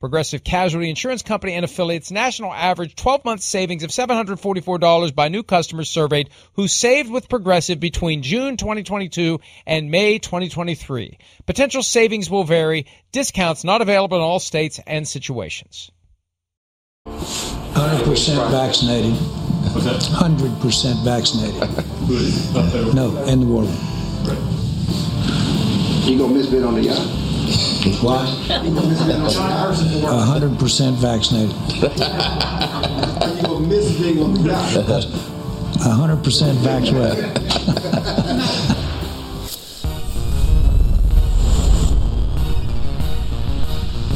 [0.00, 5.42] Progressive Casualty Insurance Company and affiliates national average 12 month savings of $744 by new
[5.42, 11.18] customers surveyed who saved with Progressive between June 2022 and May 2023.
[11.44, 12.86] Potential savings will vary.
[13.12, 15.90] Discounts not available in all states and situations.
[17.06, 19.12] 100% vaccinated.
[19.12, 21.60] 100% vaccinated.
[22.94, 23.76] no, in the war room.
[26.08, 27.19] You gonna miss bid on the yacht?
[27.80, 28.26] Why?
[28.48, 31.56] 100% vaccinated.
[33.36, 35.06] You gonna miss being on the yacht?
[35.78, 37.24] 100% vaccinated.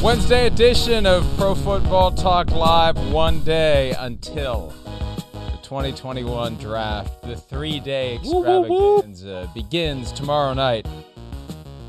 [0.03, 4.71] Wednesday edition of Pro Football Talk Live, one day until
[5.33, 7.23] the 2021 draft.
[7.23, 10.85] The three day extravaganza begins tomorrow night.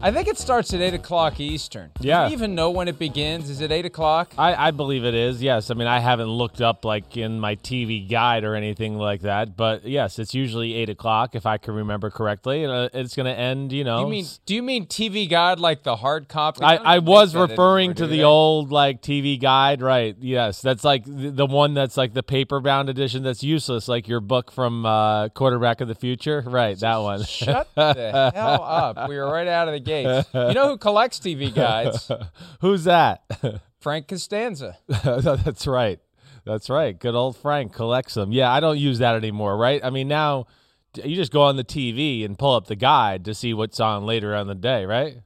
[0.03, 1.91] I think it starts at 8 o'clock Eastern.
[1.99, 2.29] Do Yeah.
[2.29, 3.49] you even know when it begins?
[3.51, 4.33] Is it 8 o'clock?
[4.39, 5.43] I, I believe it is.
[5.43, 5.69] Yes.
[5.71, 9.57] I mean, I haven't looked up like in my TV guide or anything like that,
[9.57, 13.27] but yes, it's usually eight o'clock if I can remember correctly, and uh, it's going
[13.27, 13.73] to end.
[13.73, 16.63] You know, you mean, do you mean TV Guide like the hard copy?
[16.63, 20.15] I, don't I was referring to the old like TV guide, right?
[20.21, 24.07] Yes, that's like the, the one that's like the paper bound edition that's useless, like
[24.07, 26.79] your book from uh, Quarterback of the Future, right?
[26.79, 27.25] That one.
[27.25, 29.09] Shut the hell up.
[29.09, 30.25] We were right out of the gate.
[30.35, 32.11] You know who collects TV guides?
[32.61, 33.23] Who's that?
[33.81, 34.79] Frank Costanza.
[34.89, 36.01] That's right.
[36.45, 36.99] That's right.
[36.99, 38.33] Good old Frank collects them.
[38.33, 39.83] Yeah, I don't use that anymore, right?
[39.85, 40.47] I mean, now
[40.95, 44.05] you just go on the TV and pull up the guide to see what's on
[44.05, 45.19] later on the day, right?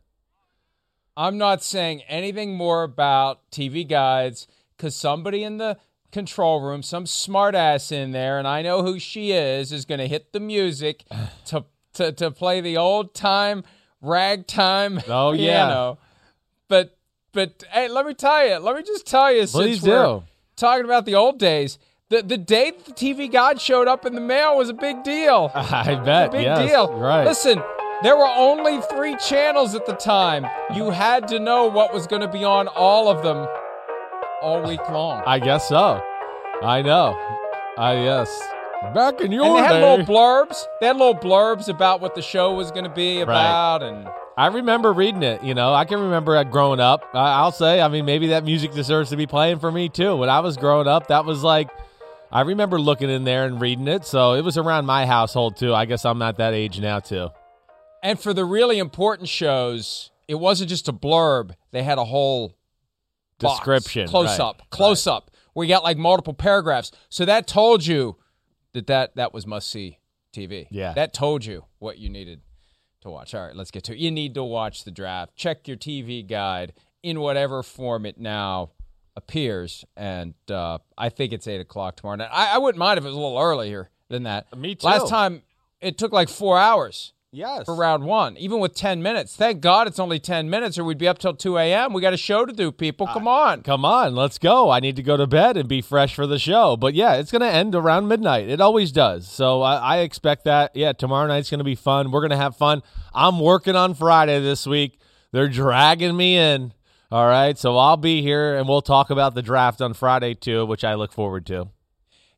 [1.17, 5.77] I'm not saying anything more about TV guides because somebody in the
[6.13, 10.09] control room, some smartass in there, and I know who she is, is going to
[10.09, 11.05] hit the music
[11.47, 13.65] to, to to play the old time
[14.01, 15.67] ragtime Oh, yeah.
[15.67, 15.99] piano.
[16.69, 16.97] But
[17.33, 20.23] but hey, let me tell you, let me just tell you, Please since we're
[20.57, 21.79] talking about the old days.
[22.09, 25.53] The, the day the TV Guide showed up in the mail was a big deal.
[25.55, 26.33] I bet.
[26.33, 26.93] Big yes, deal.
[26.93, 27.25] Right.
[27.25, 27.63] Listen,
[28.03, 30.45] there were only three channels at the time.
[30.75, 33.47] You had to know what was going to be on all of them
[34.43, 35.23] all week long.
[35.25, 36.03] I guess so.
[36.63, 37.17] I know.
[37.79, 38.43] I yes.
[38.83, 40.65] Back in your and they had day, little blurbs.
[40.81, 44.09] They had little blurbs about what the show was going to be about, and
[44.39, 45.45] I remember reading it.
[45.45, 47.05] You know, I can remember uh, growing up.
[47.13, 50.17] I'll say, I mean, maybe that music deserves to be playing for me too.
[50.17, 51.69] When I was growing up, that was like,
[52.33, 54.07] I remember looking in there and reading it.
[54.07, 55.75] So it was around my household too.
[55.75, 57.29] I guess I'm at that age now too.
[58.03, 61.55] and for the really important shows, it wasn't just a blurb.
[61.71, 62.57] They had a whole
[63.41, 66.93] box, Description, close right, up, close up, where you got like multiple paragraphs.
[67.11, 68.17] So that told you
[68.73, 69.99] that that, that was must see
[70.35, 70.67] TV.
[70.71, 70.93] Yeah.
[70.95, 72.41] that told you what you needed
[73.03, 73.35] to watch.
[73.35, 73.99] All right, let's get to it.
[73.99, 75.35] You need to watch the draft.
[75.37, 76.73] Check your TV guide
[77.03, 78.71] in whatever form it now
[79.17, 82.31] appears, and uh, I think it's eight o'clock tomorrow night.
[82.33, 84.57] I, I wouldn't mind if it was a little earlier than that.
[84.57, 84.87] Me too.
[84.87, 85.43] Last time
[85.81, 87.65] it took like four hours Yes.
[87.65, 89.37] for round one, even with 10 minutes.
[89.37, 91.93] Thank God it's only 10 minutes, or we'd be up till 2 a.m.
[91.93, 93.07] We got a show to do, people.
[93.07, 93.63] Come on.
[93.63, 94.71] Come on, let's go.
[94.71, 96.77] I need to go to bed and be fresh for the show.
[96.77, 98.49] But yeah, it's going to end around midnight.
[98.49, 99.29] It always does.
[99.29, 100.75] So I, I expect that.
[100.75, 102.11] Yeah, tomorrow night's going to be fun.
[102.11, 102.83] We're going to have fun.
[103.15, 104.99] I'm working on Friday this week.
[105.31, 106.73] They're dragging me in.
[107.13, 107.57] All right.
[107.57, 110.95] So I'll be here and we'll talk about the draft on Friday too, which I
[110.95, 111.69] look forward to.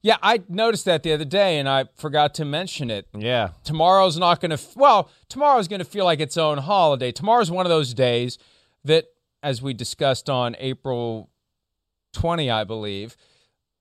[0.02, 3.06] Yeah, I noticed that the other day and I forgot to mention it.
[3.16, 3.50] Yeah.
[3.62, 7.12] Tomorrow's not going to, well, tomorrow's going to feel like its own holiday.
[7.12, 8.36] Tomorrow's one of those days
[8.84, 9.06] that,
[9.44, 11.30] as we discussed on April
[12.14, 13.16] 20, I believe,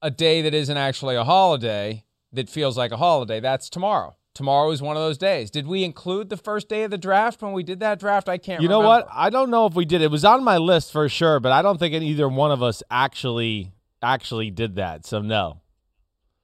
[0.02, 3.40] a day that isn't actually a holiday that feels like a holiday.
[3.40, 4.16] That's tomorrow.
[4.34, 5.52] Tomorrow is one of those days.
[5.52, 8.30] Did we include the first day of the draft when we did that draft?
[8.30, 9.06] I can't You know remember.
[9.06, 9.10] what?
[9.12, 10.02] I don't know if we did.
[10.02, 12.82] It was on my list for sure, but I don't think either one of us
[12.90, 13.74] actually
[14.04, 15.06] actually did that.
[15.06, 15.61] So no.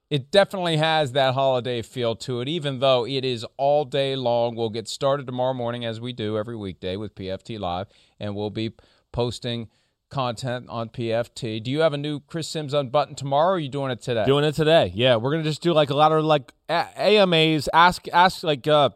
[0.10, 4.56] It definitely has that holiday feel to it, even though it is all day long.
[4.56, 7.88] We'll get started tomorrow morning, as we do every weekday with PFT Live,
[8.18, 8.72] and we'll be
[9.12, 9.68] posting
[10.10, 11.62] content on PFT.
[11.62, 14.26] Do you have a new Chris Simms unbutton tomorrow, or are you doing it today?
[14.26, 14.94] Doing it today.
[14.96, 17.68] Yeah, we're gonna just do like a lot of like AMAs.
[17.74, 18.92] Ask ask like uh,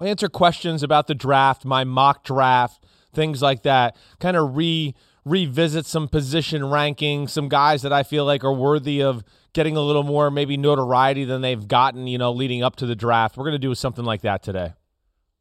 [0.00, 3.96] answer questions about the draft, my mock draft, things like that.
[4.20, 9.02] Kind of re revisit some position rankings, some guys that I feel like are worthy
[9.02, 9.24] of
[9.54, 12.06] getting a little more maybe notoriety than they've gotten.
[12.06, 13.36] You know, leading up to the draft.
[13.36, 14.74] We're gonna do something like that today.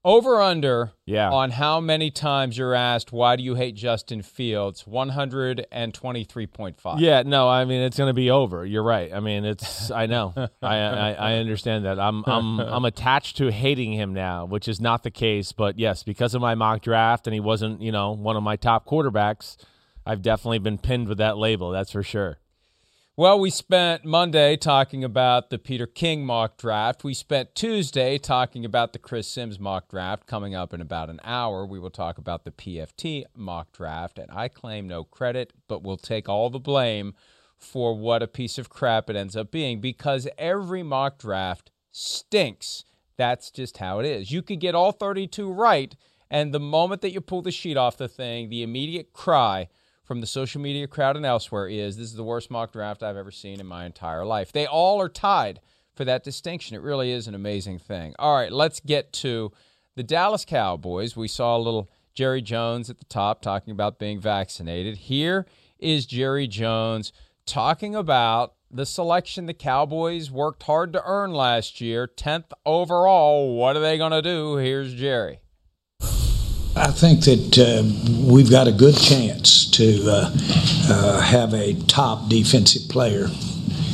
[0.06, 1.31] Over under Yeah.
[1.31, 4.83] on how many times you're asked, why do you hate Justin Fields?
[5.81, 7.00] 123.5.
[7.00, 8.65] Yeah, no, I mean it's going to be over.
[8.65, 9.13] You're right.
[9.13, 9.92] I mean it's.
[9.92, 10.33] I know.
[10.62, 12.00] I, I I understand that.
[12.00, 15.51] I'm I'm I'm attached to hating him now, which is not the case.
[15.51, 18.56] But yes, because of my mock draft, and he wasn't, you know, one of my
[18.56, 19.57] top quarterbacks.
[20.06, 21.71] I've definitely been pinned with that label.
[21.71, 22.39] That's for sure.
[23.15, 27.04] Well, we spent Monday talking about the Peter King mock draft.
[27.04, 30.25] We spent Tuesday talking about the Chris Simms mock draft.
[30.25, 34.18] Coming up in about an hour, we will talk about the PFT mock draft.
[34.18, 37.13] And I claim no credit, but will take all the blame
[37.56, 42.83] for what a piece of crap it ends up being because every mock draft stinks.
[43.16, 44.31] That's just how it is.
[44.31, 45.95] You could get all 32 right,
[46.31, 49.68] and the moment that you pull the sheet off the thing, the immediate cry
[50.04, 53.18] from the social media crowd and elsewhere is this is the worst mock draft I've
[53.18, 54.52] ever seen in my entire life.
[54.52, 55.60] They all are tied
[55.96, 56.76] for that distinction.
[56.76, 58.14] It really is an amazing thing.
[58.20, 59.52] All right, let's get to
[59.96, 61.16] the Dallas Cowboys.
[61.16, 64.98] We saw a little Jerry Jones at the top talking about being vaccinated.
[64.98, 65.46] Here
[65.80, 67.12] is Jerry Jones
[67.46, 73.56] talking about the selection the Cowboys worked hard to earn last year, 10th overall.
[73.56, 74.56] What are they going to do?
[74.56, 75.40] Here's Jerry.
[76.75, 77.84] I think that uh,
[78.25, 80.36] we've got a good chance to uh,
[80.90, 83.28] uh, have a top defensive player,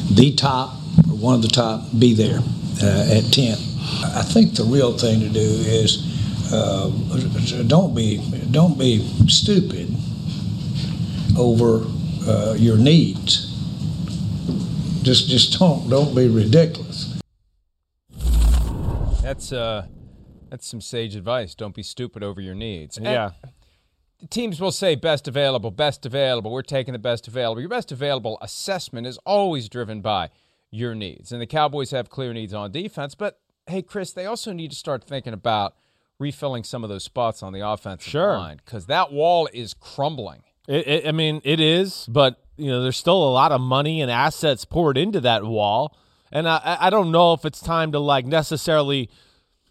[0.09, 0.75] the top
[1.07, 2.39] one of the top, be there
[2.81, 3.57] uh, at 10.
[4.15, 6.05] I think the real thing to do is
[6.53, 6.89] uh,
[7.67, 8.17] don't be
[8.49, 9.93] don't be stupid
[11.37, 11.85] over
[12.27, 13.47] uh, your needs.
[15.03, 17.19] Just just don't don't be ridiculous.
[19.21, 19.85] That's uh
[20.49, 21.55] that's some sage advice.
[21.55, 22.97] Don't be stupid over your needs.
[22.97, 23.31] And Yeah.
[24.29, 26.51] teams will say best available, best available.
[26.51, 27.61] We're taking the best available.
[27.61, 30.29] Your best available assessment is always driven by
[30.71, 31.31] your needs.
[31.31, 34.77] And the Cowboys have clear needs on defense, but hey, Chris, they also need to
[34.77, 35.75] start thinking about
[36.19, 38.37] refilling some of those spots on the offensive Sure.
[38.37, 40.41] line because that wall is crumbling.
[40.67, 44.01] It, it, I mean, it is, but you know, there's still a lot of money
[44.01, 45.95] and assets poured into that wall,
[46.31, 49.09] and I, I I don't know if it's time to like necessarily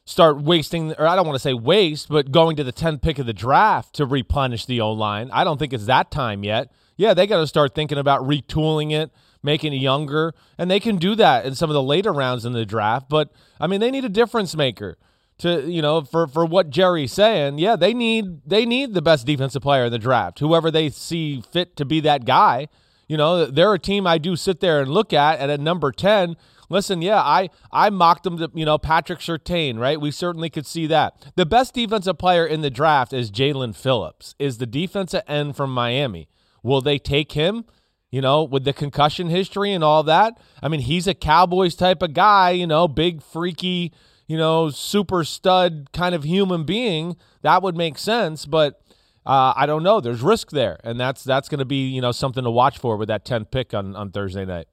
[0.09, 3.19] start wasting, or I don't want to say waste, but going to the 10th pick
[3.19, 5.29] of the draft to replenish the O line.
[5.33, 6.73] I don't think it's that time yet.
[6.97, 9.11] Yeah, they got to start thinking about retooling it,
[9.43, 12.55] making it younger, and they can do that in some of the later rounds in
[12.55, 13.11] the draft.
[13.11, 14.97] But I mean, they need a difference maker
[15.39, 17.59] to you know for for what Jerry's saying.
[17.59, 21.43] Yeah, they need they need the best defensive player in the draft, whoever they see
[21.53, 22.69] fit to be that guy.
[23.09, 25.93] You know, they're a team I do sit there and look at, and at number
[25.93, 26.37] ten.
[26.69, 30.01] Listen, yeah, I I mocked them to you know Patrick Surtain, right?
[30.01, 31.31] We certainly could see that.
[31.37, 35.73] The best defensive player in the draft is Jaelan Phillips, is the defensive end from
[35.73, 36.29] Miami.
[36.63, 37.65] Will they take him?
[38.11, 40.41] You know, with the concussion history and all that.
[40.63, 43.93] I mean, he's a Cowboys type of guy, you know, big, freaky,
[44.27, 47.17] you know, super stud kind of human being.
[47.43, 48.81] That would make sense, but
[49.27, 50.01] uh, I don't know.
[50.01, 52.97] There's risk there, and that's that's going to be you know something to watch for
[52.97, 54.69] with that 10th pick on, on Thursday night.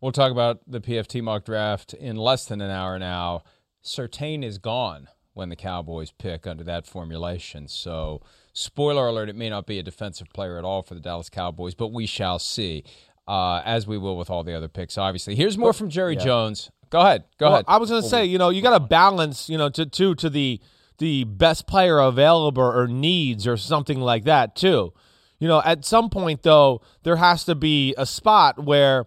[0.00, 3.42] We'll talk about the PFT mock draft in less than an hour now.
[3.84, 7.68] Surtain is gone when the Cowboys pick under that formulation.
[7.68, 11.28] So, spoiler alert, it may not be a defensive player at all for the Dallas
[11.28, 12.82] Cowboys, but we shall see,
[13.28, 15.34] uh, as we will with all the other picks, obviously.
[15.34, 16.70] Here's more from Jerry Jones.
[16.90, 17.24] Go ahead.
[17.38, 17.64] Go Well, ahead.
[17.68, 20.14] I was going to say, you know, you got to balance, you know, to to
[20.16, 20.60] to the
[20.98, 24.92] the best player available or needs or something like that too.
[25.38, 29.06] You know, at some point though, there has to be a spot where,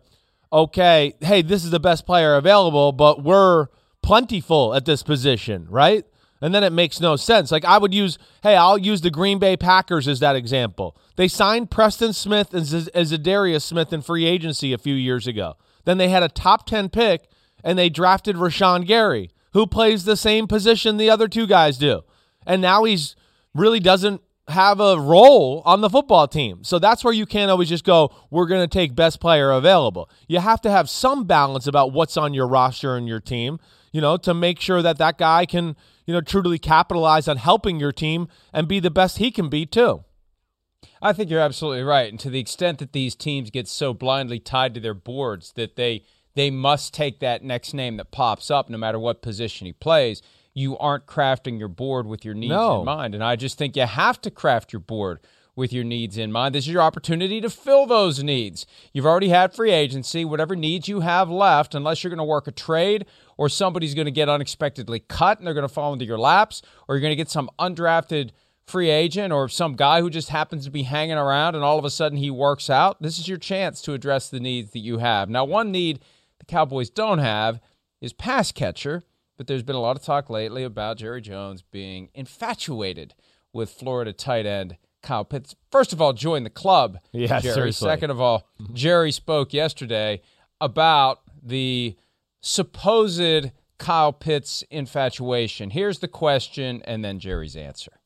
[0.54, 3.68] okay, hey, this is the best player available, but we're
[4.04, 6.06] plentiful at this position, right?
[6.42, 7.52] And then it makes no sense.
[7.52, 10.96] Like I would use, hey, I'll use the Green Bay Packers as that example.
[11.16, 15.56] They signed Preston Smith and Z- Za'Darius Smith in free agency a few years ago.
[15.86, 17.30] Then they had a top 10 pick
[17.64, 22.04] and they drafted Rashan Gary, who plays the same position the other two guys do.
[22.46, 23.16] And now he's
[23.56, 26.64] really doesn't have a role on the football team.
[26.64, 30.10] So that's where you can't always just go, we're going to take best player available.
[30.28, 33.60] You have to have some balance about what's on your roster and your team,
[33.92, 37.80] you know, to make sure that that guy can, you know, truly capitalize on helping
[37.80, 40.04] your team and be the best he can be too.
[41.02, 42.10] I think you're absolutely right.
[42.10, 45.76] And to the extent that these teams get so blindly tied to their boards that
[45.76, 46.04] they
[46.36, 50.22] they must take that next name that pops up no matter what position he plays,
[50.54, 52.80] you aren't crafting your board with your needs No.
[52.80, 53.16] in mind.
[53.16, 55.20] And I just think you have to craft your board
[55.56, 56.56] with your needs in mind.
[56.56, 58.66] This is your opportunity to fill those needs.
[58.92, 62.48] You've already had free agency, whatever needs you have left, unless you're going to work
[62.48, 63.06] a trade
[63.38, 66.62] or somebody's going to get unexpectedly cut and they're going to fall into your laps,
[66.88, 68.32] or you're going to get some undrafted
[68.66, 71.86] free agent or some guy who just happens to be hanging around and all of
[71.86, 73.00] a sudden he works out.
[73.02, 75.30] This is your chance to address the needs that you have.
[75.30, 76.00] Now, one need
[76.40, 77.60] the Cowboys don't have
[78.02, 79.04] is pass catcher,
[79.44, 83.14] but there's been a lot of talk lately about Jerry Jones being infatuated
[83.52, 85.54] with Florida tight end Kyle Pitts.
[85.70, 86.98] First of all, join the club.
[87.12, 87.54] Yeah, Jerry.
[87.54, 87.90] seriously.
[87.90, 90.22] Second of all, Jerry spoke yesterday
[90.62, 91.98] about the
[92.40, 95.72] supposed Kyle Pitts infatuation.
[95.72, 98.00] Here's the question and then Jerry's answer.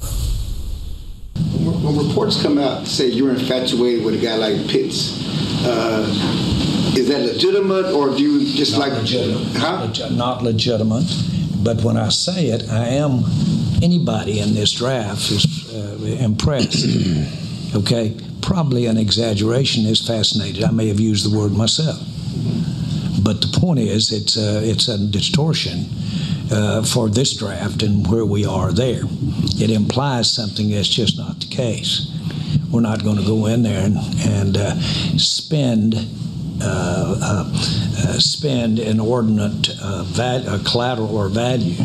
[0.00, 6.51] When when reports come out say you're infatuated with a guy like Pitts, uh,
[6.96, 9.56] is that legitimate or do you just Not like legitimate.
[9.56, 9.86] Huh?
[9.86, 11.06] Legi- Not legitimate.
[11.62, 13.24] But when I say it, I am
[13.82, 16.84] anybody in this draft is uh, impressed.
[17.76, 19.86] okay, probably an exaggeration.
[19.86, 20.64] Is fascinated.
[20.64, 21.98] I may have used the word myself.
[23.22, 25.86] But the point is, it's a, it's a distortion
[26.50, 29.02] uh, for this draft and where we are there.
[29.60, 32.08] It implies something that's just not the case.
[32.72, 34.74] We're not going to go in there and, and uh,
[35.18, 36.31] spend uh, uh, uh,
[38.18, 41.76] spend inordinate uh, val- uh, collateral or value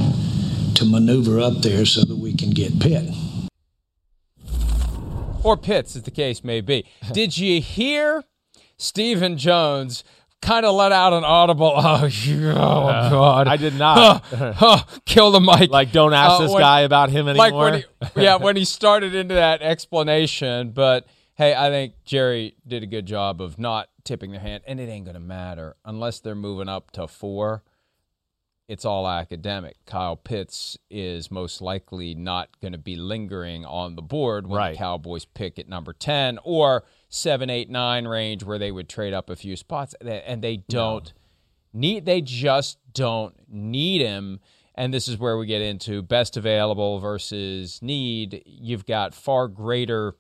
[0.76, 3.10] to maneuver up there so that we can get Pitt.
[5.44, 6.86] or Pitts, as the case may be.
[7.14, 8.24] Did you hear
[8.78, 10.04] Stephen Jones
[10.42, 12.54] kind of let out an audible, oh, you- oh
[13.10, 13.48] God.
[13.48, 14.24] I did not.
[14.26, 15.72] Huh, kill the mic.
[15.72, 17.50] Like, don't ask Uh, this when- guy about him anymore.
[17.50, 17.74] Like when
[18.16, 20.72] he, yeah, when he started into that explanation.
[20.72, 24.80] But hey, I think Jerry did a good job of not tipping their hand, and
[24.80, 27.64] it ain't gonna matter unless they're moving up to four.
[28.68, 29.78] It's all academic.
[29.86, 34.72] Kyle Pitts is most likely not going to be lingering on the board when Right.
[34.74, 39.14] the Cowboys pick at number ten or seven, eight, nine range, where they would trade
[39.14, 41.14] up a few spots, and they don't
[41.72, 44.40] need they just don't need him
[44.78, 50.16] and this is where we get into best available versus need you've got far greater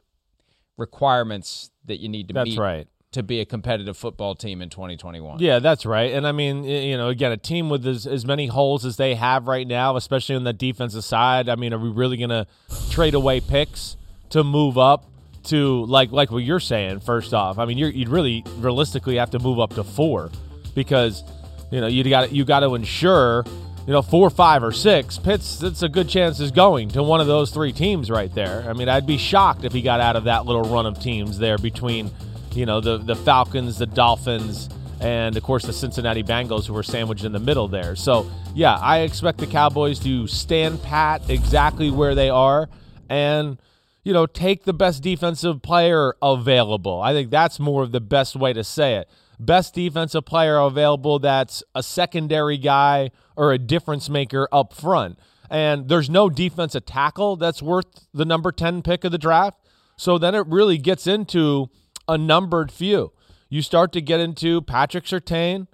[0.78, 2.40] requirements that you need to meet.
[2.40, 2.88] That's meet right.
[3.18, 6.14] To be a competitive football team in 2021 Yeah, that's right.
[6.14, 9.16] And I mean, you know, again, a team with as, as many holes as they
[9.16, 11.50] have right now, especially on the defensive side.
[11.50, 12.48] I mean, are we really going to
[12.90, 13.98] trade away picks
[14.30, 15.06] to move up
[15.46, 17.02] to like like what you're saying?
[17.02, 20.32] First off, I mean, you're, you'd really realistically have to move up to four
[20.76, 21.24] because
[21.72, 23.44] you know you got you got to ensure
[23.88, 25.18] you know four, five, or six.
[25.18, 28.66] Pitts, it's a good chance is going to one of those three teams right there.
[28.70, 31.40] I mean, I'd be shocked if he got out of that little run of teams
[31.40, 32.12] there between
[32.58, 34.68] you know the the Falcons, the Dolphins,
[35.00, 37.96] and of course the Cincinnati Bengals, who are sandwiched in the middle there.
[37.96, 42.68] So yeah, I expect the Cowboys to stand pat exactly where they are
[43.10, 43.62] and
[44.04, 47.00] you know take the best defensive player available.
[47.00, 49.10] I think that's more of the best way to say it.
[49.40, 55.20] Best defensive player available that's a secondary guy or a difference maker up front.
[55.50, 59.60] And there's no defensive tackle that's worth the number 10 pick of the draft.
[59.96, 61.70] So then it really gets into
[62.08, 63.12] a numbered few.
[63.50, 65.68] You start to get into Patrick Surtain,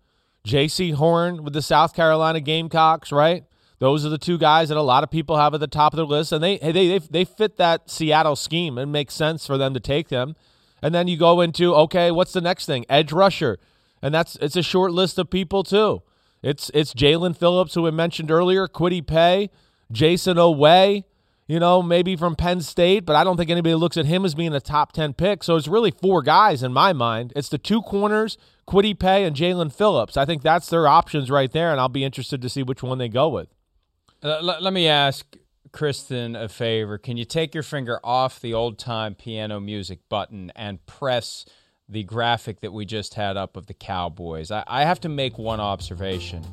[0.46, 3.46] Jaycee Horn with the South Carolina Gamecocks, right?
[3.80, 5.98] Those are the two guys that a lot of people have at the top of
[5.98, 8.78] their list, and they they they, they fit that Seattle scheme.
[8.78, 10.36] It makes sense for them to take them.
[10.82, 12.86] And then you go into okay, what's the next thing?
[12.88, 13.60] Edge rusher,
[14.02, 16.02] and that's it's a short list of people too.
[16.42, 19.50] It's it's Jaelan Phillips, who we mentioned earlier, Kwity Paye,
[19.92, 21.04] Jayson Oweh,
[21.54, 24.34] you know, maybe from Penn State, but I don't think anybody looks at him as
[24.34, 25.44] being a top 10 pick.
[25.44, 27.32] So it's really four guys in my mind.
[27.36, 30.18] It's the two corners, Kwity Paye and Jaelan Phillips.
[30.18, 32.98] I think that's their options right there, and I'll be interested to see which one
[32.98, 33.50] they go with.
[34.24, 35.38] Uh, let, let me ask
[35.72, 36.98] Kristen a favor.
[36.98, 41.46] Can you take your finger off the old time piano music button and press
[41.88, 44.50] the graphic that we just had up of the Cowboys?
[44.50, 46.44] I, I have to make one observation.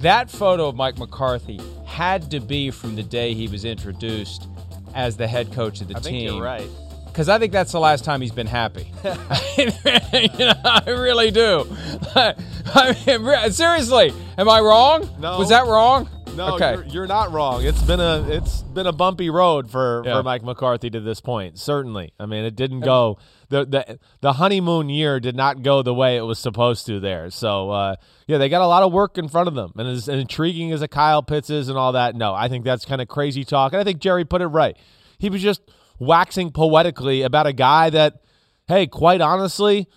[0.00, 4.48] That photo of Mike McCarthy had to be from the day he was introduced
[4.94, 6.12] as the head coach of the I team.
[6.12, 6.68] think you're right.
[7.06, 8.90] because I think that's the last time he's been happy.
[9.04, 11.66] you know, I really do.
[12.16, 15.08] I mean, seriously, am I wrong?
[15.18, 15.38] No.
[15.38, 16.08] Was that wrong?
[16.36, 16.74] No, Okay.
[16.74, 17.64] you're, you're not wrong.
[17.64, 20.14] It's been a it's been a bumpy road for, Yeah.
[20.18, 21.58] for Mike McCarthy to this point.
[21.58, 23.18] Certainly, I mean, it didn't go
[23.48, 27.30] the the the honeymoon year did not go the way it was supposed to there.
[27.30, 27.96] So uh,
[28.26, 30.82] yeah, they got a lot of work in front of them, and as intriguing as
[30.82, 33.72] a Kyle Pitts is and all that, no, I think that's kind of crazy talk.
[33.72, 34.76] And I think Jerry put it right.
[35.18, 35.60] He was just
[35.98, 38.22] waxing poetically about a guy that,
[38.68, 39.88] hey, quite honestly.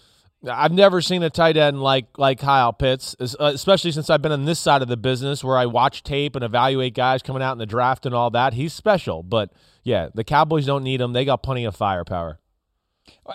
[0.45, 4.31] I've never seen a tight end like like Kyle Pitts, uh, especially since I've been
[4.31, 7.53] on this side of the business where I watch tape and evaluate guys coming out
[7.53, 8.53] in the draft and all that.
[8.53, 9.51] He's special, but
[9.83, 11.13] yeah, the Cowboys don't need him.
[11.13, 12.39] They got plenty of firepower.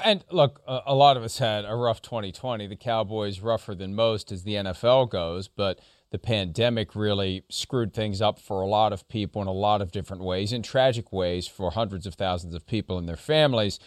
[0.05, 2.67] And look, a, a lot of us had a rough 2020.
[2.67, 8.23] The Cowboys rougher than most as the NFL goes, but the pandemic really screwed things
[8.23, 11.47] up for a lot of people in a lot of different ways, in tragic ways
[11.47, 13.79] for hundreds of thousands of people and their families.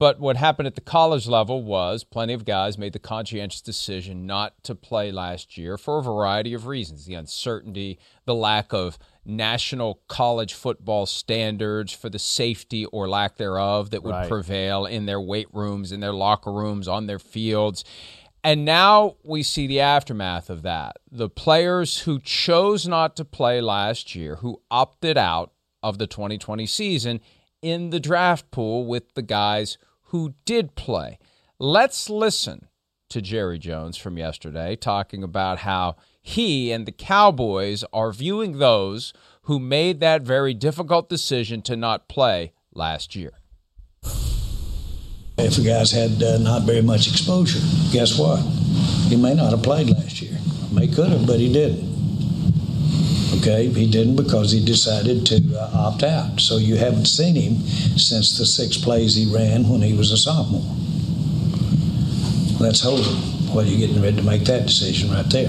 [0.00, 4.24] But what happened at the college level was plenty of guys made the conscientious decision
[4.24, 8.98] not to play last year for a variety of reasons the uncertainty, the lack of
[9.26, 14.28] national college football standards for the safety or lack thereof that would Right.
[14.28, 17.84] prevail in their weight rooms, in their locker rooms, on their fields.
[18.42, 20.96] And now we see the aftermath of that.
[21.12, 25.52] The players who chose not to play last year, who opted out
[25.82, 27.20] of the 2020 season
[27.60, 29.76] in the draft pool with the guys
[30.10, 31.18] who did play.
[31.58, 32.68] Let's listen
[33.10, 39.12] to Jerry Jones from yesterday talking about how he and the Cowboys are viewing those
[39.42, 43.32] who made that very difficult decision to not play last year.
[45.38, 47.60] If the guy's had uh, not very much exposure,
[47.92, 48.40] guess what?
[49.08, 50.36] He may not have played last year.
[50.72, 51.89] May could have, but he didn't.
[53.40, 56.38] Okay, he didn't because he decided to uh, opt out.
[56.38, 57.56] So you haven't seen him
[57.96, 60.60] since the six plays he ran when he was a sophomore.
[62.60, 63.16] Let's hold him
[63.54, 65.48] while you're getting ready to make that decision right there.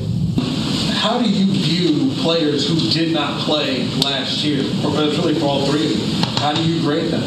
[0.94, 5.66] How do you view players who did not play last year, or really for all
[5.66, 5.96] three?
[6.38, 7.22] How do you grade them?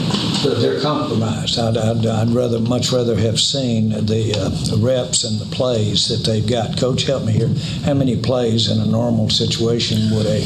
[0.61, 1.59] They're compromised.
[1.59, 6.09] I'd, I'd, I'd rather, much rather have seen the, uh, the reps and the plays
[6.09, 6.79] that they've got.
[6.79, 7.51] Coach, help me here.
[7.85, 10.41] How many plays in a normal situation would a,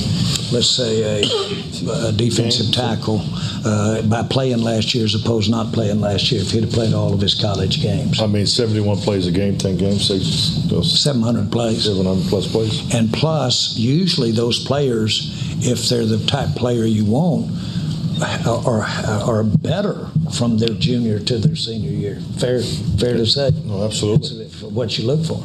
[0.52, 3.20] let's say, a, a defensive tackle,
[3.64, 6.72] uh, by playing last year as opposed to not playing last year, if he'd have
[6.72, 8.20] played all of his college games?
[8.20, 11.84] I mean, 71 plays a game, 10 games, six, those 700 plays.
[11.84, 12.94] 700 plus plays.
[12.94, 15.30] And plus, usually those players,
[15.60, 17.50] if they're the type player you want,
[18.46, 22.20] are, are better from their junior to their senior year.
[22.38, 22.60] Fair,
[22.98, 23.50] fair to say.
[23.64, 24.44] No, absolutely.
[24.44, 25.42] That's what you look for.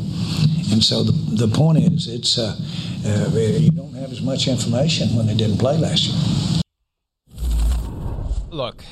[0.72, 2.56] And so the, the point is, it's uh,
[3.06, 6.62] uh, you don't have as much information when they didn't play last year.
[8.50, 8.84] Look,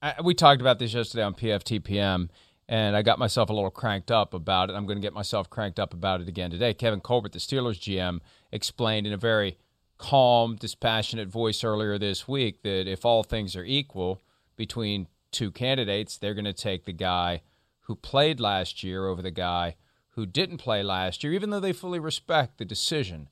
[0.00, 2.28] I, we talked about this yesterday on PFTPM,
[2.68, 4.74] and I got myself a little cranked up about it.
[4.74, 6.72] I'm going to get myself cranked up about it again today.
[6.72, 9.58] Kevin Colbert, the Steelers GM, explained in a very
[9.98, 14.20] calm, dispassionate voice earlier this week that if all things are equal
[14.56, 17.42] between two candidates, they're going to take the guy
[17.82, 19.76] who played last year over the guy
[20.12, 23.28] who didn't play last year, even though they fully respect the decision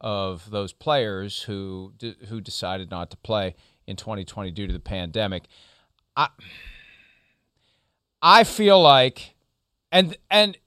[0.00, 1.92] of those players who
[2.28, 3.54] who decided not to play
[3.86, 5.44] in 2020 due to the pandemic.
[6.16, 6.28] I
[8.20, 9.34] I feel like
[9.90, 10.58] and and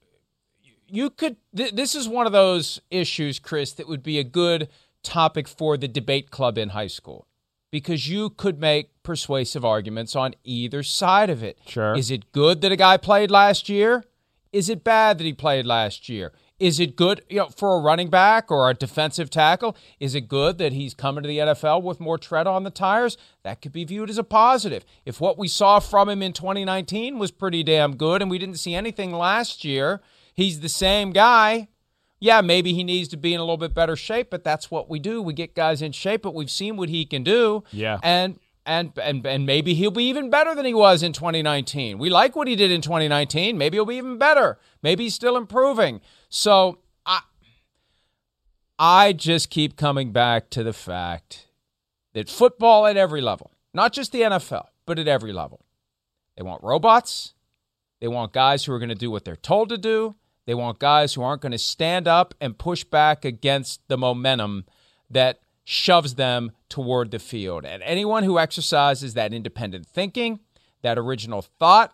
[0.87, 4.69] you could th- this is one of those issues Chris that would be a good
[5.03, 7.27] topic for the debate club in high school
[7.71, 11.59] because you could make persuasive arguments on either side of it.
[11.67, 11.95] Sure.
[11.95, 14.03] Is it good that a guy played last year?
[14.55, 16.31] Is it bad that he played last year?
[16.59, 19.75] Is it good, you know, for a running back or a defensive tackle?
[19.99, 23.17] Is it good that he's coming to the NFL with more tread on the tires?
[23.43, 24.85] That could be viewed as a positive.
[25.05, 28.55] If what we saw from him in 2019 was pretty damn good and we didn't
[28.55, 30.01] see anything last year,
[30.33, 31.67] he's the same guy.
[32.21, 34.89] Yeah, maybe he needs to be in a little bit better shape, but that's what
[34.89, 35.21] we do.
[35.21, 37.65] We get guys in shape, but we've seen what he can do.
[37.73, 37.99] Yeah.
[38.01, 41.97] And and and and maybe he'll be even better than he was in 2019.
[41.97, 43.57] We like what he did in 2019.
[43.57, 44.57] Maybe he'll be even better.
[44.81, 46.01] Maybe he's still improving.
[46.29, 47.21] So I
[48.79, 51.47] I just keep coming back to the fact
[52.13, 55.65] that football at every level, not just the NFL, but at every level,
[56.35, 57.33] they want robots.
[58.01, 60.15] They want guys who are going to do what they're told to do.
[60.45, 64.65] They want guys who aren't going to stand up and push back against the momentum
[65.09, 67.65] that shoves them toward the field.
[67.65, 70.39] And anyone who exercises that independent thinking,
[70.83, 71.93] that original thought,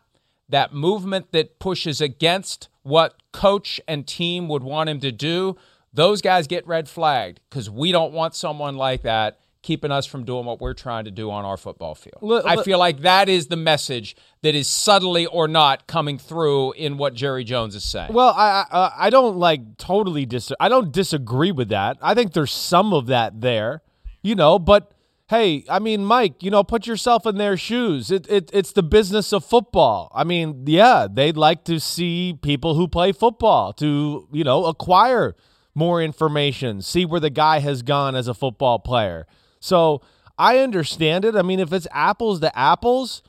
[0.50, 5.56] that movement that pushes against what coach and team would want him to do,
[5.94, 10.26] those guys get red flagged because we don't want someone like that keeping us from
[10.26, 12.18] doing what we're trying to do on our football field.
[12.22, 16.72] Look- I feel like that is the message that is subtly or not coming through
[16.74, 18.14] in what Jerry Jones is saying.
[18.14, 20.52] Well, I I, uh, I don't like totally dis.
[20.60, 21.98] I don't disagree with that.
[22.02, 23.82] I think there's some of that there,
[24.24, 24.58] you know.
[24.58, 24.94] But
[25.30, 28.10] hey, I mean, Mike, you know, put yourself in their shoes.
[28.10, 30.12] It, it it's the business of football.
[30.16, 35.36] I mean, yeah, they'd like to see people who play football to you know acquire
[35.76, 39.28] more information, see where the guy has gone as a football player.
[39.60, 40.02] So
[40.38, 41.36] I understand it.
[41.36, 43.22] I mean, if it's apples to apples.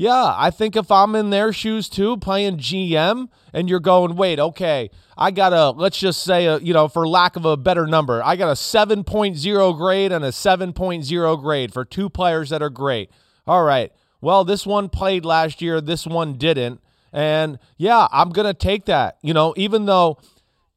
[0.00, 4.38] Yeah, I think if I'm in their shoes too, playing GM, and you're going, wait,
[4.38, 7.84] okay, I got a, let's just say, a, you know, for lack of a better
[7.84, 12.70] number, I got a 7.0 grade and a 7.0 grade for two players that are
[12.70, 13.10] great.
[13.44, 16.80] All right, well, this one played last year, this one didn't.
[17.12, 20.18] And yeah, I'm going to take that, you know, even though,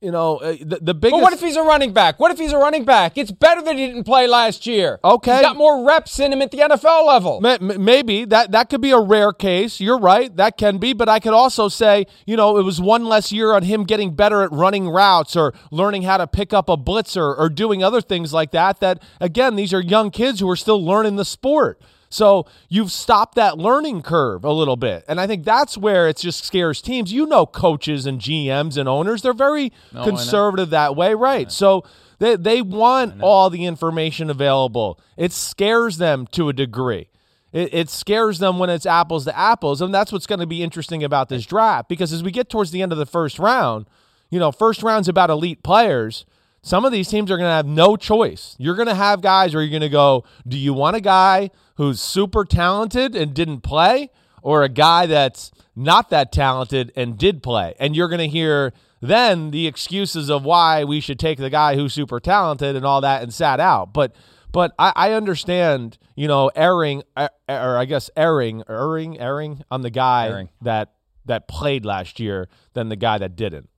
[0.01, 1.11] you know, uh, the, the biggest.
[1.11, 2.19] But what if he's a running back?
[2.19, 3.19] What if he's a running back?
[3.19, 4.99] It's better that he didn't play last year.
[5.03, 5.33] Okay.
[5.35, 7.39] He's got more reps in him at the NFL level.
[7.39, 9.79] Maybe that that could be a rare case.
[9.79, 10.93] You're right, that can be.
[10.93, 14.15] But I could also say, you know, it was one less year on him getting
[14.15, 18.01] better at running routes or learning how to pick up a blitzer or doing other
[18.01, 18.79] things like that.
[18.79, 21.79] That again, these are young kids who are still learning the sport.
[22.11, 25.05] So you've stopped that learning curve a little bit.
[25.07, 27.11] And I think that's where it just scares teams.
[27.11, 30.03] You know, coaches and GMs and owners, they're very know.
[30.03, 31.49] conservative that way, right?
[31.51, 31.85] So
[32.19, 34.99] they, they want all the information available.
[35.17, 37.07] It scares them to a degree.
[37.53, 39.81] It, it scares them when it's apples to apples.
[39.81, 42.71] And that's what's going to be interesting about this draft because as we get towards
[42.71, 43.85] the end of the first round,
[44.29, 46.25] you know, first round's about elite players.
[46.61, 48.55] Some of these teams are going to have no choice.
[48.59, 51.49] You're going to have guys where you're going to go, do you want a guy
[51.81, 54.11] who's super talented and didn't play
[54.43, 57.73] or a guy that's not that talented and did play?
[57.79, 61.75] And you're going to hear then the excuses of why we should take the guy
[61.75, 63.93] who's super talented and all that and sat out.
[63.93, 64.15] But
[64.51, 69.81] but I, I understand, you know, erring er, or I guess erring, erring, erring on
[69.81, 70.49] the guy Erring.
[70.61, 70.93] that
[71.25, 73.70] that played last year than the guy that didn't.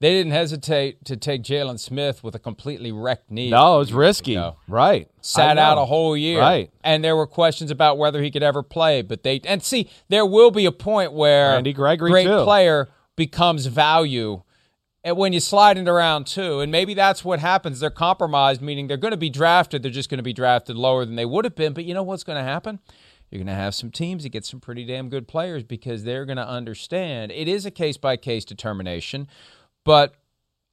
[0.00, 3.50] They didn't hesitate to take Jaylon Smith with a completely wrecked knee.
[3.50, 4.32] No, it was risky.
[4.32, 4.56] ago.
[4.66, 5.10] Right.
[5.20, 6.40] Sat out a whole year.
[6.40, 6.70] Right.
[6.82, 9.02] And there were questions about whether he could ever play.
[9.02, 12.44] But they and see, there will be a point where Andy Gregory, great too.
[12.44, 14.42] player becomes value.
[15.04, 17.80] And when you slide into round two, and maybe that's what happens.
[17.80, 19.82] They're compromised, meaning they're going to be drafted.
[19.82, 21.74] They're just going to be drafted lower than they would have been.
[21.74, 22.80] But you know what's going to happen?
[23.30, 26.24] You're going to have some teams that get some pretty damn good players because they're
[26.24, 29.28] going to understand it is a case by case determination.
[29.84, 30.14] But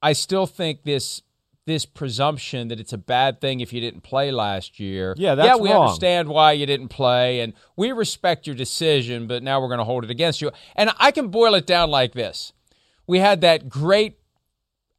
[0.02, 1.22] I still think this
[1.66, 5.14] this presumption that it's a bad thing if you didn't play last year.
[5.18, 5.82] Yeah, that's yeah, we wrong.
[5.82, 9.84] understand why you didn't play, and we respect your decision, but now we're going to
[9.84, 10.50] hold it against you.
[10.76, 12.52] And I can boil it down like this:
[13.06, 14.17] We had that great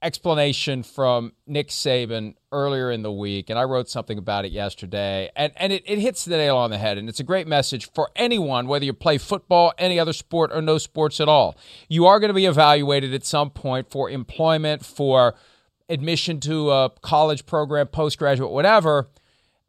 [0.02, 5.30] explanation from Nick Saban earlier in the week, and I wrote something about it yesterday,
[5.36, 7.92] and, and it, it hits the nail on the head, and it's a great message
[7.92, 11.58] for anyone, whether you play football, any other sport, or no sports at all.
[11.90, 15.36] You are going to be evaluated at some point for employment, for
[15.90, 19.10] admission to a college program, postgraduate, whatever.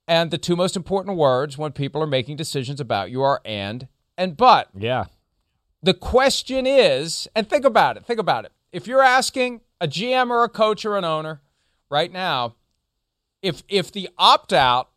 [0.07, 3.88] And the two most important words when people are making decisions about you are and
[4.19, 4.69] and but.
[4.77, 5.07] Yeah.
[5.83, 8.53] The question is, and think about it, think about it.
[8.73, 11.40] If you're asking a GM or a coach or an owner
[11.90, 12.55] right now,
[13.43, 14.90] if if the opt out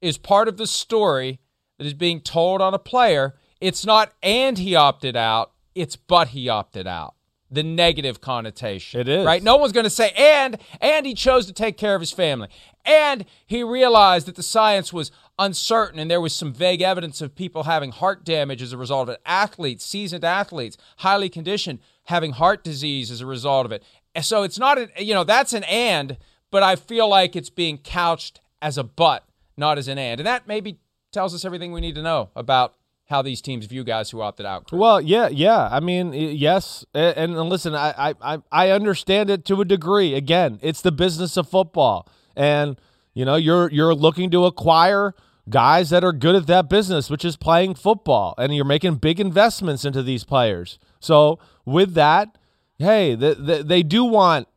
[0.00, 1.40] is part of the story
[1.78, 6.28] that is being told on a player, it's not and he opted out, it's but
[6.28, 7.14] he opted out.
[7.50, 9.00] The negative connotation.
[9.00, 9.26] It is.
[9.26, 9.42] Right?
[9.42, 12.48] No one's going to say and and he chose to take care of his family.
[12.84, 17.36] And he realized that the science was uncertain and there was some vague evidence of
[17.36, 19.16] people having heart damage as a result of.
[19.24, 23.82] Athletes, seasoned athletes, highly conditioned, having heart disease as a result of it.
[24.22, 26.18] So it's not a, you know, that's an and,
[26.50, 29.24] but I feel like it's being couched as a but,
[29.56, 30.20] not as an and.
[30.20, 30.78] And that maybe
[31.12, 32.74] tells us everything we need to know about
[33.06, 34.70] how these teams view guys who opted out.
[34.72, 35.68] Well, yeah, yeah.
[35.70, 40.14] I mean, yes, and, and listen, I, I- I understand it to a degree.
[40.14, 42.80] Again, it's the business of football, and
[43.14, 45.14] you know, you're you're looking to acquire
[45.48, 49.20] guys that are good at that business, which is playing football, and you're making big
[49.20, 50.78] investments into these players.
[51.00, 52.38] So with that,
[52.78, 54.48] hey, the, the, they do want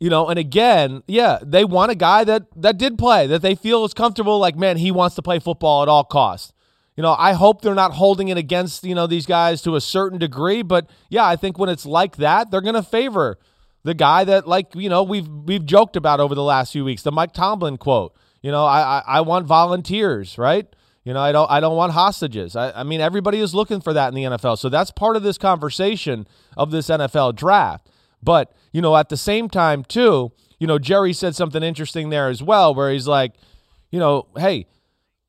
[0.00, 3.54] you know, and again, yeah, they want a guy that that did play, that they
[3.54, 4.38] feel is comfortable.
[4.38, 6.54] Like, man, he wants to play football at all costs.
[6.96, 9.80] You know, I hope they're not holding it against you know these guys to a
[9.80, 13.38] certain degree, but yeah, I think when it's like that, they're to favor
[13.84, 17.02] the guy that like you know we've we've joked about over the last few weeks,
[17.02, 18.14] the Mike Tomlin quote.
[18.42, 20.66] You know, I I, I want volunteers, right?
[21.04, 22.56] You know, I don't I don't want hostages.
[22.56, 25.22] I, I mean, everybody is looking for that in the NFL, so that's part of
[25.22, 26.26] this conversation
[26.56, 27.88] of this NFL draft.
[28.22, 32.28] But, you know, at the same time, too, you know, Jerry said something interesting there
[32.28, 33.32] as well, where he's like,
[33.90, 34.66] you know, hey,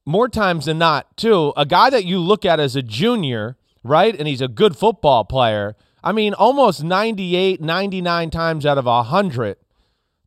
[0.05, 4.15] more times than not, too, a guy that you look at as a junior, right?
[4.17, 5.75] And he's a good football player.
[6.03, 9.57] I mean, almost 98, 99 times out of 100,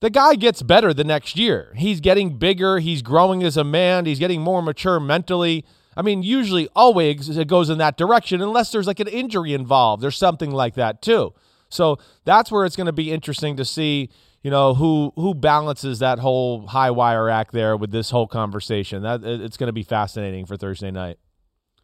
[0.04, 1.72] the guy gets better the next year.
[1.76, 2.78] He's getting bigger.
[2.78, 4.04] He's growing as a man.
[4.04, 5.64] He's getting more mature mentally.
[5.96, 10.04] I mean, usually always it goes in that direction unless there's like an injury involved
[10.04, 11.32] or something like that, too.
[11.70, 14.10] So that's where it's going to be interesting to see
[14.42, 19.02] you know who who balances that whole high wire act there with this whole conversation.
[19.04, 21.18] That it's going to be fascinating for Thursday night.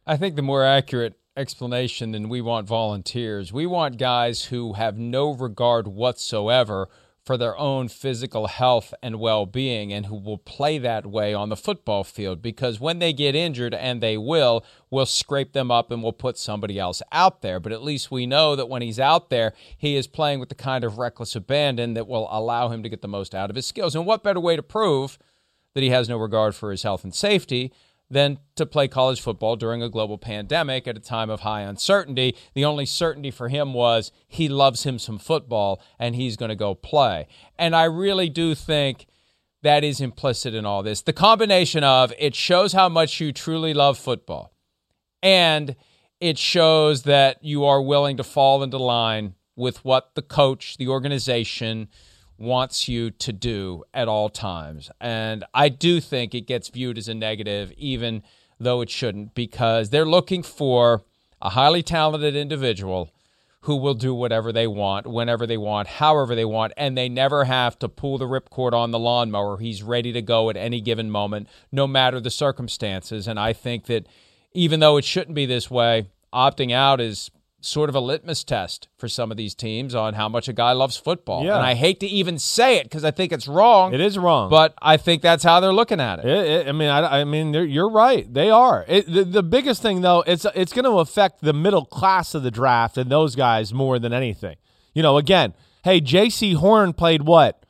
[0.06, 3.50] I think the more accurate explanation than we want volunteers.
[3.50, 6.90] We want guys who have no regard whatsoever
[7.30, 11.48] for their own physical health and well being and who will play that way on
[11.48, 15.92] the football field because when they get injured, and they will, we'll scrape them up
[15.92, 17.60] and we'll put somebody else out there.
[17.60, 20.56] But at least we know that when he's out there, he is playing with the
[20.56, 23.64] kind of reckless abandon that will allow him to get the most out of his
[23.64, 23.94] skills.
[23.94, 25.16] And what better way to prove
[25.74, 27.72] that he has no regard for his health and safety
[28.10, 32.36] than to play college football during a global pandemic at a time of high uncertainty.
[32.54, 36.56] The only certainty for him was he loves him some football and he's going to
[36.56, 37.28] go play.
[37.58, 39.06] And I really do think
[39.62, 41.02] that is implicit in all this.
[41.02, 44.52] The combination of it shows how much you truly love football
[45.22, 45.76] and
[46.20, 50.88] it shows that you are willing to fall into line with what the coach, the
[50.88, 51.88] organization,
[52.40, 54.90] wants you to do at all times.
[55.00, 58.22] And I do think it gets viewed as a negative, even
[58.58, 61.02] though it shouldn't, because they're looking for
[61.42, 63.10] a highly talented individual
[63.62, 67.44] who will do whatever they want, whenever they want, however they want, and they never
[67.44, 69.58] have to pull the ripcord on the lawnmower.
[69.58, 73.28] He's ready to go at any given moment, no matter the circumstances.
[73.28, 74.06] And I think that
[74.52, 78.88] even though it shouldn't be this way, opting out is sort of a litmus test
[78.96, 81.44] for some of these teams on how much a guy loves football.
[81.44, 81.56] Yeah.
[81.56, 83.92] And I hate to even say it because I think it's wrong.
[83.94, 86.24] It is wrong, but I think that's how they're looking at it.
[86.24, 88.32] it, it I mean, I, I mean, you're right.
[88.32, 88.84] They are.
[88.88, 92.42] It, the, the biggest thing though, it's it's going to affect the middle class of
[92.42, 94.56] the draft and those guys more than anything.
[94.94, 97.64] You know, again, hey, Jaycee Horn played what?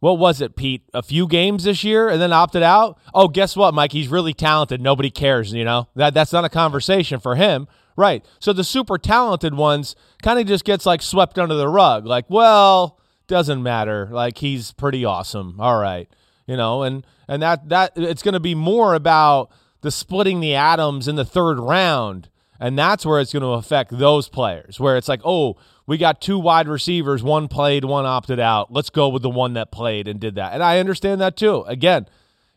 [0.00, 0.82] What was it, Pete?
[0.92, 2.98] A few games this year and then opted out?
[3.14, 3.92] Oh, guess what, Mike?
[3.92, 4.80] He's really talented.
[4.80, 5.86] Nobody cares, you know?
[5.94, 7.68] That that's not a conversation for him.
[7.96, 8.24] Right.
[8.38, 12.06] So the super talented ones kind of just gets like swept under the rug.
[12.06, 14.08] Like, well, doesn't matter.
[14.10, 15.60] Like he's pretty awesome.
[15.60, 16.08] All right.
[16.46, 19.50] You know, and and that that it's going to be more about
[19.82, 22.28] the splitting the atoms in the third round.
[22.58, 26.20] And that's where it's going to affect those players, where it's like, oh, we got
[26.20, 28.72] two wide receivers, one played, one opted out.
[28.72, 30.52] Let's go with the one that played and did that.
[30.52, 31.62] And I understand that too.
[31.66, 32.06] Again,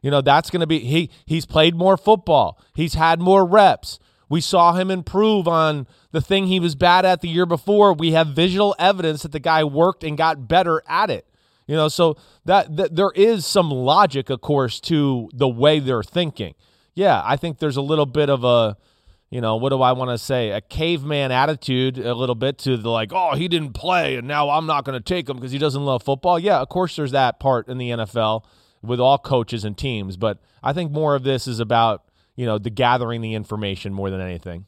[0.01, 2.59] you know, that's going to be he he's played more football.
[2.75, 3.97] He's had more reps.
[4.29, 7.93] We saw him improve on the thing he was bad at the year before.
[7.93, 11.27] We have visual evidence that the guy worked and got better at it.
[11.67, 16.03] You know, so that, that there is some logic, of course, to the way they're
[16.03, 16.53] thinking.
[16.93, 18.77] Yeah, I think there's a little bit of a,
[19.29, 20.51] you know, what do I want to say?
[20.51, 24.49] A caveman attitude, a little bit to the like, oh, he didn't play and now
[24.49, 26.39] I'm not going to take him because he doesn't love football.
[26.39, 28.45] Yeah, of course, there's that part in the NFL
[28.81, 32.04] with all coaches and teams, but I think more of this is about
[32.35, 34.65] you know, the gathering the information more than anything.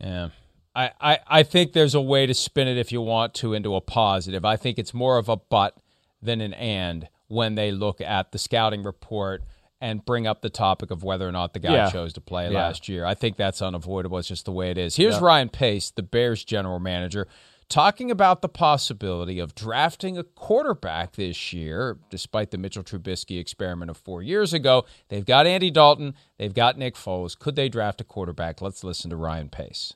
[0.00, 0.28] Yeah.
[0.74, 3.74] I, I, I think there's a way to spin it if you want to into
[3.74, 4.44] a positive.
[4.44, 5.76] I think it's more of a but
[6.22, 9.42] than an and when they look at the scouting report
[9.80, 11.90] and bring up the topic of whether or not the guy yeah.
[11.90, 12.58] chose to play yeah.
[12.58, 13.04] last year.
[13.04, 14.18] I think that's unavoidable.
[14.18, 14.96] It's just the way it is.
[14.96, 15.24] Here's yeah.
[15.24, 17.28] Ryan Pace, the Bears general manager,
[17.68, 23.90] talking about the possibility of drafting a quarterback this year, despite the Mitchell Trubisky experiment
[23.90, 24.84] of four years ago.
[25.08, 27.38] They've got Andy Dalton, they've got Nick Foles.
[27.38, 28.60] Could they draft a quarterback?
[28.60, 29.94] Let's listen to Ryan Pace.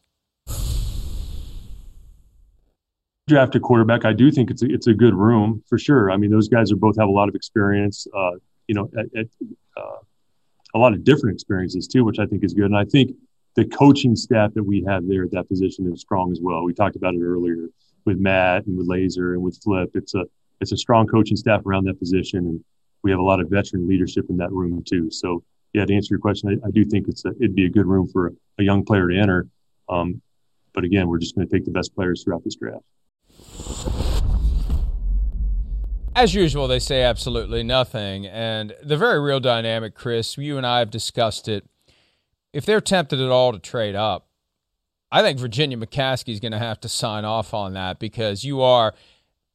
[3.29, 4.05] Draft a quarterback.
[4.05, 6.11] I do think it's a, it's a good room for sure.
[6.11, 8.07] I mean, those guys are both have a lot of experience.
[8.15, 8.33] Uh,
[8.67, 9.27] you know, at, at,
[9.77, 9.99] uh,
[10.75, 12.67] a lot of different experiences too, which I think is good.
[12.67, 13.13] And I think
[13.55, 16.65] the coaching staff that we have there at that position is strong as well.
[16.65, 17.69] We talked about it earlier
[18.05, 19.91] with Matt and with Lazor and with Flip.
[19.95, 20.25] It's a
[20.61, 22.65] it's a strong coaching staff around that position, and
[23.03, 25.11] we have a lot of veteran leadership in that room too.
[25.11, 27.71] So yeah, to answer your question, I, I do think it's a, it'd be a
[27.71, 29.49] good room for a, a young player to enter.
[29.89, 30.23] Um,
[30.73, 32.85] but again, we're just going to take the best players throughout this draft.
[36.15, 38.27] As usual, they say absolutely nothing.
[38.27, 41.65] And the very real dynamic, Chris, you and I have discussed it
[42.53, 44.29] if they're tempted at all to trade up,
[45.11, 48.63] I think Virginia McCaskey is going to have to sign off on that because you
[48.63, 48.95] are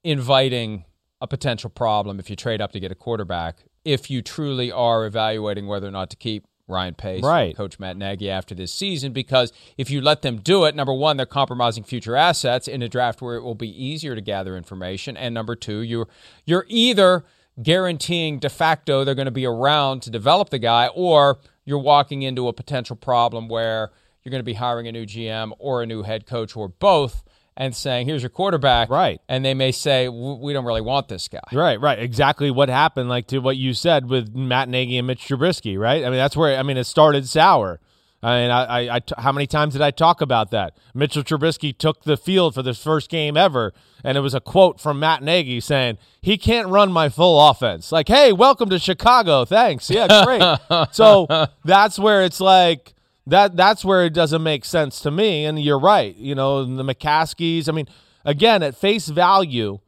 [0.03, 0.85] inviting
[1.19, 3.63] a potential problem if you trade up to get a quarterback.
[3.83, 7.55] If you truly are evaluating whether or not to keep Ryan Pace, right.
[7.55, 11.17] Coach Matt Nagy after this season, because if you let them do it, number one,
[11.17, 15.15] they're compromising future assets in a draft where it will be easier to gather information,
[15.15, 16.07] and number two, you're
[16.45, 17.23] you're either
[17.63, 22.21] guaranteeing de facto they're going to be around to develop the guy, or you're walking
[22.21, 23.91] into a potential problem where
[24.23, 27.25] you're going to be hiring a new GM or a new head coach or both
[27.57, 28.89] and saying, here's your quarterback.
[28.89, 29.19] Right.
[29.27, 31.41] And they may say, we don't really want this guy.
[31.51, 31.99] Right, right.
[31.99, 36.05] Exactly what happened, like to what you said with Matt Nagy and Mitch Trubisky, right?
[36.05, 37.81] I mean, that's where, I mean, it started sour.
[38.23, 40.75] I mean, I, I, I, how many times did I talk about that?
[40.93, 44.79] Mitchell Trubisky took the field for this first game ever, and it was a quote
[44.79, 49.45] from Matt Nagy saying, "He can't run my full offense." Like, hey, welcome to Chicago.
[49.45, 49.89] Thanks.
[49.89, 50.87] Yeah, great.
[50.91, 52.95] so that's where it's like
[53.27, 53.55] that.
[53.55, 55.45] That's where it doesn't make sense to me.
[55.45, 56.15] And you're right.
[56.15, 57.69] You know, the McCaskies.
[57.69, 57.87] I mean,
[58.25, 59.79] again, at face value,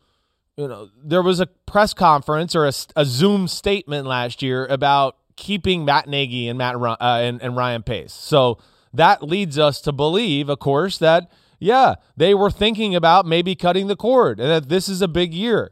[0.56, 5.16] you know, there was a press conference or a, a Zoom statement last year about
[5.40, 8.12] keeping Matt Nagy and Matt uh, and, and Ryan Pace.
[8.12, 8.60] So
[8.94, 13.88] that leads us to believe, of course, that yeah, they were thinking about maybe cutting
[13.88, 15.72] the cord and that this is a big year.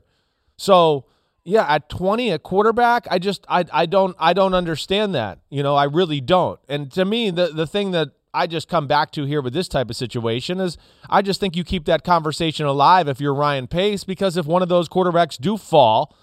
[0.57, 1.05] So
[1.43, 5.39] yeah, at 20 at quarterback, I just I I don't I don't understand that.
[5.49, 6.59] You know, I really don't.
[6.67, 9.67] And to me, the the thing that I just come back to here with this
[9.67, 10.77] type of situation is
[11.09, 14.61] I just think you keep that conversation alive if you're Ryan Pace because if one
[14.61, 16.15] of those quarterbacks do fall,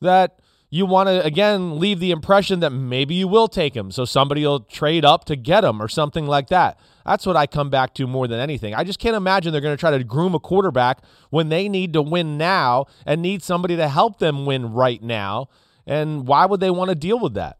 [0.00, 0.38] that
[0.72, 4.44] you want to again leave the impression that maybe you will take him so somebody
[4.44, 7.94] will trade up to get him or something like that that's what i come back
[7.94, 10.40] to more than anything i just can't imagine they're going to try to groom a
[10.40, 10.98] quarterback
[11.30, 15.48] when they need to win now and need somebody to help them win right now
[15.86, 17.58] and why would they want to deal with that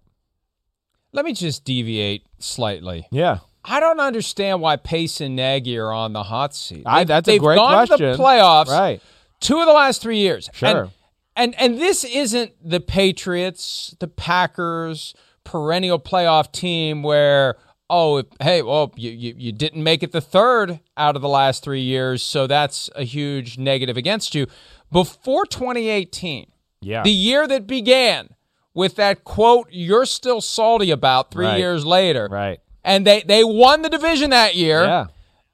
[1.13, 6.13] let me just deviate slightly yeah I don't understand why Pace and Nagy are on
[6.13, 6.83] the hot seat.
[6.85, 8.11] I, that's they've a great gone question.
[8.11, 9.01] to the playoffs, right?
[9.39, 10.51] Two of the last three years.
[10.53, 10.69] Sure.
[10.69, 10.91] And
[11.37, 15.15] and and this isn't the Patriots, the Packers,
[15.45, 17.57] perennial playoff team where
[17.91, 21.63] oh hey well you, you you didn't make it the third out of the last
[21.63, 24.47] three years, so that's a huge negative against you.
[24.91, 28.35] Before 2018, yeah, the year that began
[28.75, 31.59] with that quote you're still salty about three right.
[31.59, 32.61] years later, right?
[32.85, 35.07] And they they won the division that year, yeah.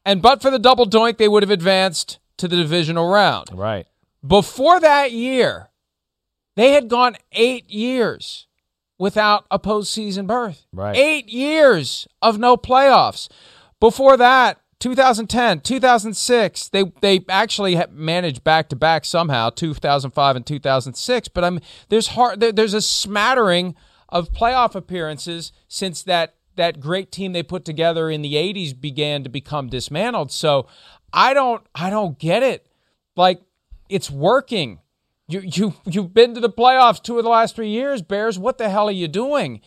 [0.05, 3.87] And but for the double doink, they would have advanced to the divisional round, right?
[4.26, 5.70] Before that year,
[6.57, 8.46] they had gone eight years
[8.98, 10.66] without a postseason berth.
[10.72, 10.96] Right.
[10.96, 13.28] Eight years of no playoffs.
[13.81, 21.28] Before that, 2010, 2006, they they actually managed back to back somehow, 2005 and 2006.
[21.28, 23.74] But I'm there's hard there, there's a smattering
[24.09, 29.22] of playoff appearances since that that great team they put together in the 80s began
[29.24, 30.31] to become dismantled.
[30.31, 30.66] So
[31.12, 32.68] I don't I don't get it.
[33.16, 33.40] Like
[33.88, 34.81] it's working.
[35.29, 38.38] You you you've been to the playoffs two of the last three years, Bears.
[38.38, 39.61] What the hell are you doing?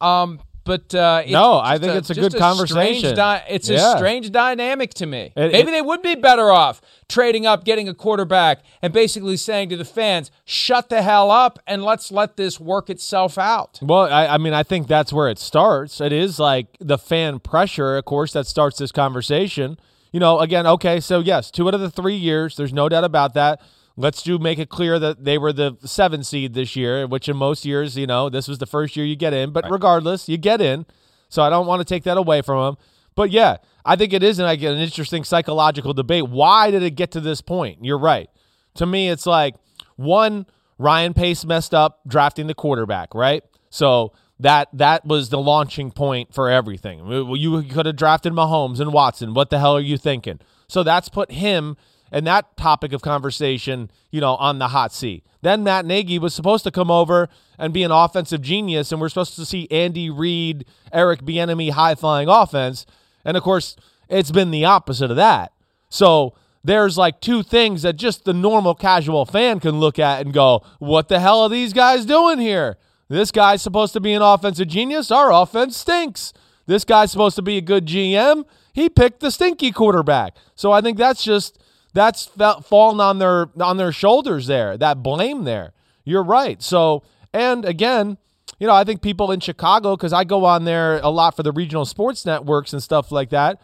[0.00, 3.14] Um, but uh, no, I think a, it's a good a conversation.
[3.14, 3.94] Di- it's yeah.
[3.94, 5.32] a strange dynamic to me.
[5.36, 9.36] It, Maybe it, they would be better off trading up, getting a quarterback, and basically
[9.36, 13.78] saying to the fans, "Shut the hell up and let's let this work itself out."
[13.80, 16.00] Well, I, I mean, I think that's where it starts.
[16.00, 19.78] It is like the fan pressure, of course, that starts this conversation.
[20.16, 23.04] You know, again, okay, so yes, two out of the three years, there's no doubt
[23.04, 23.60] about that.
[23.98, 27.36] Let's do make it clear that they were the seven seed this year, which in
[27.36, 29.50] most years, you know, this was the first year you get in.
[29.50, 29.72] But right.
[29.72, 30.86] regardless, you get in.
[31.28, 32.76] So I don't want to take that away from them.
[33.14, 36.26] But yeah, I think it is like an interesting psychological debate.
[36.26, 37.84] Why did it get to this point?
[37.84, 38.30] You're right.
[38.76, 39.54] To me, it's like
[39.96, 40.46] one,
[40.78, 43.44] Ryan Pace messed up drafting the quarterback, right?
[43.68, 47.06] So that that was the launching point for everything.
[47.36, 49.34] You could have drafted Mahomes and Watson.
[49.34, 50.40] What the hell are you thinking?
[50.68, 51.76] So that's put him
[52.12, 55.24] and that topic of conversation, you know, on the hot seat.
[55.42, 59.08] Then Matt Nagy was supposed to come over and be an offensive genius, and we're
[59.08, 62.86] supposed to see Andy Reid, Eric Bieniemy high flying offense,
[63.24, 63.76] and of course,
[64.08, 65.52] it's been the opposite of that.
[65.88, 70.32] So there's like two things that just the normal casual fan can look at and
[70.32, 72.76] go, "What the hell are these guys doing here?"
[73.08, 75.10] This guy's supposed to be an offensive genius.
[75.10, 76.32] Our offense stinks.
[76.66, 78.44] This guy's supposed to be a good GM.
[78.72, 80.36] He picked the stinky quarterback.
[80.54, 81.58] So I think that's just
[81.94, 82.26] that's
[82.64, 84.76] fallen on their on their shoulders there.
[84.76, 85.72] That blame there.
[86.04, 86.60] You're right.
[86.62, 88.18] So and again,
[88.58, 91.42] you know, I think people in Chicago because I go on there a lot for
[91.42, 93.60] the regional sports networks and stuff like that.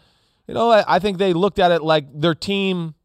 [0.47, 2.95] You know, I, I think they looked at it like their team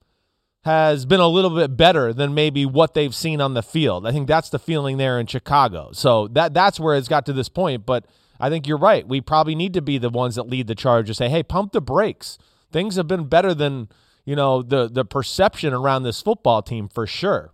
[0.65, 4.07] has been a little bit better than maybe what they've seen on the field.
[4.07, 5.91] I think that's the feeling there in Chicago.
[5.93, 7.87] So that that's where it's got to this point.
[7.87, 8.07] But
[8.41, 9.07] I think you're right.
[9.07, 11.73] We probably need to be the ones that lead the charge and say, "Hey, pump
[11.73, 12.39] the brakes.
[12.71, 13.89] Things have been better than
[14.25, 17.53] you know the the perception around this football team for sure.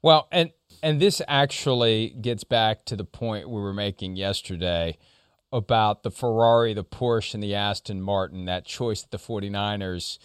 [0.00, 4.98] Well, and and this actually gets back to the point we were making yesterday
[5.52, 10.18] about the Ferrari, the Porsche, and the Aston Martin, that choice that the 49ers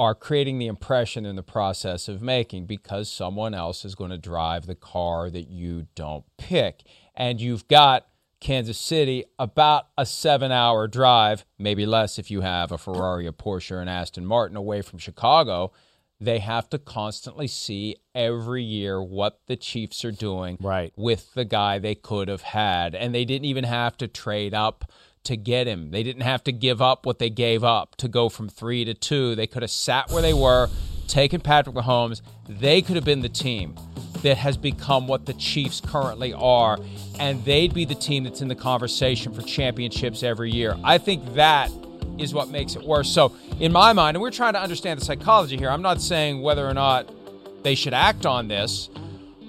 [0.00, 4.16] are creating the impression in the process of making because someone else is going to
[4.16, 6.84] drive the car that you don't pick.
[7.14, 8.06] And you've got
[8.40, 13.32] Kansas City about a seven hour drive, maybe less if you have a Ferrari, a
[13.32, 15.70] Porsche, or an Aston Martin away from Chicago.
[16.18, 20.94] They have to constantly see every year what the Chiefs are doing Right.
[20.96, 22.94] with the guy they could have had.
[22.94, 24.90] And they didn't even have to trade up
[25.24, 25.90] to get him.
[25.90, 28.94] They didn't have to give up what they gave up to go from three to
[28.94, 29.34] two.
[29.34, 30.68] They could have sat where they were,
[31.06, 32.22] taken Patrick Mahomes.
[32.48, 33.74] They could have been the team
[34.22, 36.78] that has become what the Chiefs currently are,
[37.18, 40.76] and they'd be the team that's in the conversation for championships every year.
[40.84, 41.70] I think that
[42.18, 43.10] is what makes it worse.
[43.10, 46.42] So, in my mind, and we're trying to understand the psychology here, I'm not saying
[46.42, 47.10] whether or not
[47.62, 48.90] they should act on this,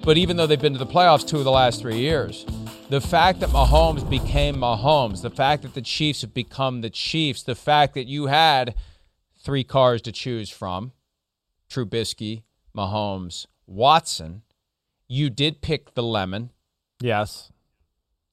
[0.04, 2.46] but even though they've been to the playoffs two of the last three years,
[2.88, 7.42] the fact that Mahomes became Mahomes, the fact that the Chiefs have become the Chiefs,
[7.42, 8.74] the fact that you had
[9.38, 10.92] three cars to choose from
[11.70, 12.42] Trubisky,
[12.76, 14.42] Mahomes, Watson,
[15.08, 16.50] you did pick the lemon.
[17.00, 17.50] Yes.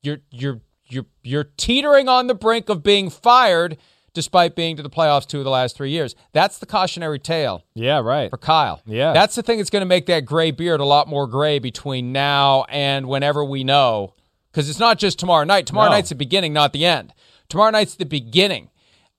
[0.01, 3.77] You're you're you're you're teetering on the brink of being fired
[4.13, 6.15] despite being to the playoffs two of the last three years.
[6.33, 8.29] That's the cautionary tale Yeah, right.
[8.29, 8.81] for Kyle.
[8.85, 9.13] Yeah.
[9.13, 12.11] That's the thing that's going to make that gray beard a lot more gray between
[12.11, 14.15] now and whenever we know.
[14.51, 15.65] Because it's not just tomorrow night.
[15.67, 15.95] Tomorrow No.
[15.95, 17.13] night's the beginning, not the end.
[17.49, 18.69] Tomorrow night's the beginning.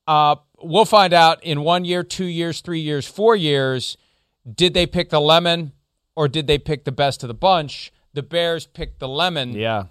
[0.07, 3.97] Uh, we'll find out in one year, two years, three years, four years.
[4.53, 5.72] Did they pick the lemon
[6.16, 7.93] or did they pick the best of the bunch?
[8.14, 9.85] The Bears picked the lemon Yeah.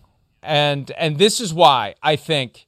[0.43, 2.67] and and this is why I think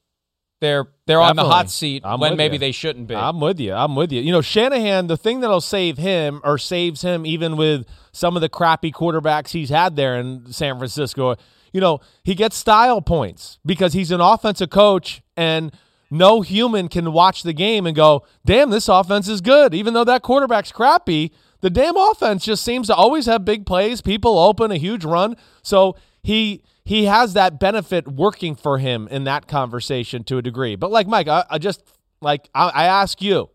[0.60, 2.58] they're they're on the hot seat I'm when maybe you.
[2.60, 3.14] they shouldn't be.
[3.16, 3.74] I'm with you.
[3.74, 4.20] I'm with you.
[4.22, 8.40] You know, Shanahan, the thing that'll save him or saves him even with some of
[8.42, 11.34] the crappy quarterbacks he's had there in San Francisco,
[11.72, 15.72] you know, he gets style points because he's an offensive coach and
[16.10, 19.72] no human can watch the game and go, damn, this offense is good.
[19.72, 24.02] Even though that quarterback's crappy, the damn offense just seems to always have big plays,
[24.02, 25.36] people open, a huge run.
[25.62, 30.76] So he he has that benefit working for him in that conversation to a degree.
[30.76, 31.82] But like Mike, I, I just
[32.20, 33.48] like I, I ask you,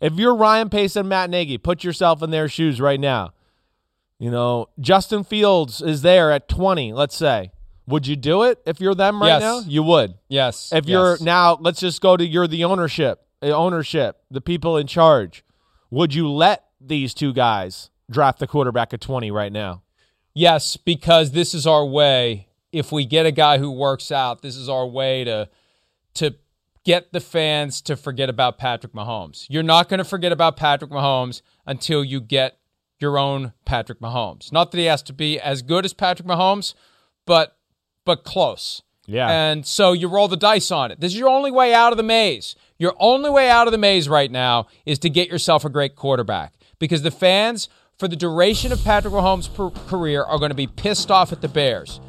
[0.00, 3.32] if you're Ryan Pace and Matt Nagy, put yourself in their shoes right now.
[4.18, 7.52] You know, Justin Fields is there at 20, let's say.
[7.86, 9.40] Would you do it if you're them right Yes.
[9.40, 9.60] now?
[9.60, 10.14] You would.
[10.28, 10.70] yes.
[10.72, 14.86] If you're now, let's just go to you're the ownership, uh, ownership, the people in
[14.86, 15.44] charge.
[15.90, 19.82] Would you let these two guys draft the quarterback at 20 right now?
[20.34, 22.48] Yes, because this is our way.
[22.72, 25.48] If we get a guy who works out, this is our way to
[26.14, 26.34] to
[26.84, 29.46] get the fans to forget about Patrick Mahomes.
[29.48, 32.58] You're not going to forget about Patrick Mahomes until you get
[33.00, 34.52] your own Patrick Mahomes.
[34.52, 36.74] Not that he has to be as good as Patrick Mahomes,
[37.26, 37.56] but
[38.04, 38.82] but close.
[39.06, 39.28] Yeah.
[39.30, 41.00] And so you roll the dice on it.
[41.00, 42.56] This is your only way out of the maze.
[42.78, 45.96] Your only way out of the maze right now is to get yourself a great
[45.96, 47.68] quarterback because the fans,
[47.98, 51.40] for the duration of Patrick Mahomes' per- career, are going to be pissed off at
[51.40, 52.00] the Bears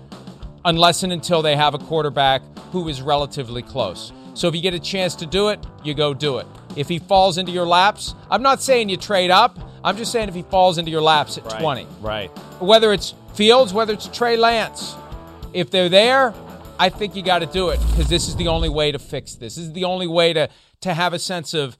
[0.66, 4.12] unless and until they have a quarterback who is relatively close.
[4.34, 6.48] So if you get a chance to do it, you go do it.
[6.76, 9.58] If he falls into your laps, I'm not saying you trade up.
[9.84, 12.30] I'm just saying if he falls into your laps at 20 Right.
[12.60, 14.96] whether it's Fields, whether it's Trey Lance.
[15.54, 16.34] If they're there,
[16.78, 19.36] I think you got to do it because this is the only way to fix
[19.36, 19.56] this.
[19.56, 20.50] This is the only way to
[20.82, 21.78] to have a sense of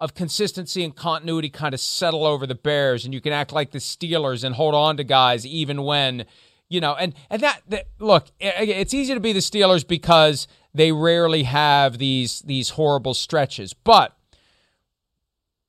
[0.00, 3.70] of consistency and continuity kind of settle over the Bears, and you can act like
[3.72, 6.24] the Steelers and hold on to guys even when
[6.68, 6.94] you know.
[6.94, 11.98] And and that, that look, it's easy to be the Steelers because they rarely have
[11.98, 14.16] these these horrible stretches, but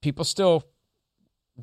[0.01, 0.63] people still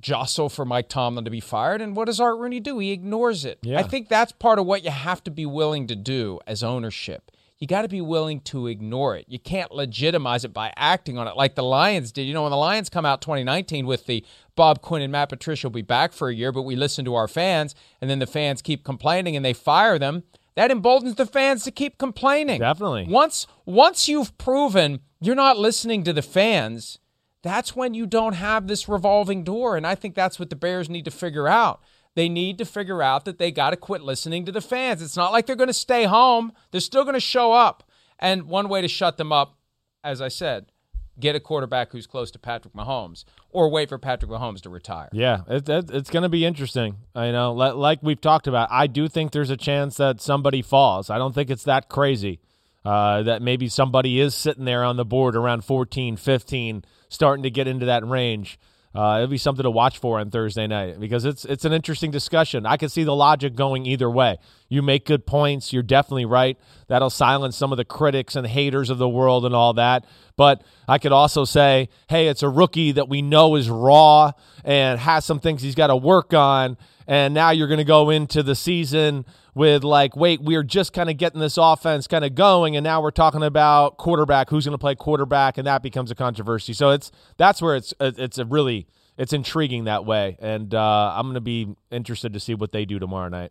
[0.00, 1.80] jostle for Mike Tomlin to be fired.
[1.80, 2.78] And what does Art Rooney do?
[2.78, 3.58] He ignores it.
[3.62, 3.78] Yeah.
[3.78, 7.30] I think that's part of what you have to be willing to do as ownership.
[7.58, 9.24] You got to be willing to ignore it.
[9.26, 12.22] You can't legitimize it by acting on it like the Lions did.
[12.22, 14.24] You know, when the Lions come out 2019 with the
[14.54, 17.16] Bob Quinn and Matt Patricia will be back for a year, but we listen to
[17.16, 20.22] our fans, and then the fans keep complaining and they fire them.
[20.54, 22.60] That emboldens the fans to keep complaining.
[22.60, 23.06] Definitely.
[23.08, 26.98] Once once you've proven you're not listening to the fans,
[27.42, 29.76] that's when you don't have this revolving door.
[29.76, 31.80] And I think that's what the Bears need to figure out.
[32.14, 35.02] They need to figure out that they got to quit listening to the fans.
[35.02, 37.88] It's not like they're going to stay home, they're still going to show up.
[38.18, 39.56] And one way to shut them up,
[40.02, 40.72] as I said,
[41.20, 45.08] get a quarterback who's close to Patrick Mahomes or wait for Patrick Mahomes to retire.
[45.12, 46.96] Yeah, it, it, it's going to be interesting.
[47.14, 50.62] I know, like, like we've talked about, I do think there's a chance that somebody
[50.62, 51.10] falls.
[51.10, 52.40] I don't think it's that crazy.
[52.84, 57.50] Uh, that maybe somebody is sitting there on the board around 14, 15, starting to
[57.50, 58.58] get into that range.
[58.94, 62.10] uh, it'll be something to watch for on Thursday night because it's it's an interesting
[62.10, 62.66] discussion.
[62.66, 64.38] I can see the logic going either way.
[64.68, 65.72] You make good points.
[65.72, 66.58] You're definitely right.
[66.88, 70.04] That'll silence some of the critics and haters of the world and all that.
[70.36, 74.32] But I could also say, hey, it's a rookie that we know is raw
[74.64, 76.76] and has some things he's got to work on.
[77.06, 81.10] And now you're going to go into the season with like, wait, we're just kind
[81.10, 84.74] of getting this offense kind of going, and now we're talking about quarterback, who's going
[84.74, 86.72] to play quarterback, and that becomes a controversy.
[86.72, 91.22] So it's that's where it's it's a really it's intriguing that way, and uh, I'm
[91.22, 93.50] going to be interested to see what they do tomorrow night.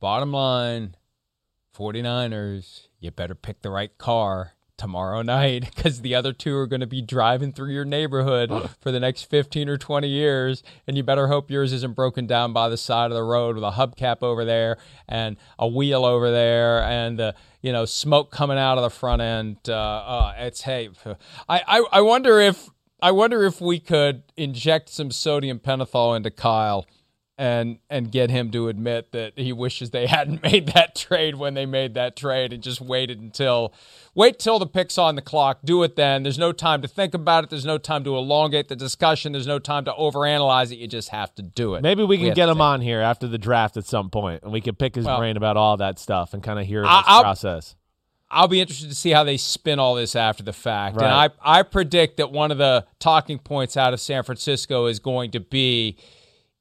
[0.00, 0.96] Bottom line,
[1.76, 6.80] 49ers, you better pick the right car tomorrow night because the other two are going
[6.80, 10.62] to be driving through your neighborhood for the next 15 or 20 years.
[10.86, 13.64] And you better hope yours isn't broken down by the side of the road with
[13.64, 14.78] a hubcap over there
[15.08, 19.22] and a wheel over there and the you know smoke coming out of the front
[19.22, 19.56] end.
[19.68, 20.90] Uh, uh, it's hey,
[21.48, 22.68] I, I I wonder if
[23.00, 26.86] I wonder if we could inject some sodium pentothal into Kyle
[27.36, 31.54] and and get him to admit that he wishes they hadn't made that trade when
[31.54, 33.74] they made that trade and just waited until
[34.14, 36.22] wait till the pick's on the clock do it then.
[36.22, 37.50] There's no time to think about it.
[37.50, 39.32] There's no time to elongate the discussion.
[39.32, 40.76] There's no time to overanalyze it.
[40.76, 41.82] You just have to do it.
[41.82, 44.52] Maybe we can we get him on here after the draft at some point and
[44.52, 46.90] we can pick his well, brain about all that stuff and kind of hear his
[46.90, 47.74] I'll, process.
[48.30, 50.96] I'll be interested to see how they spin all this after the fact.
[50.96, 51.04] Right.
[51.04, 54.98] And I, I predict that one of the talking points out of San Francisco is
[54.98, 55.98] going to be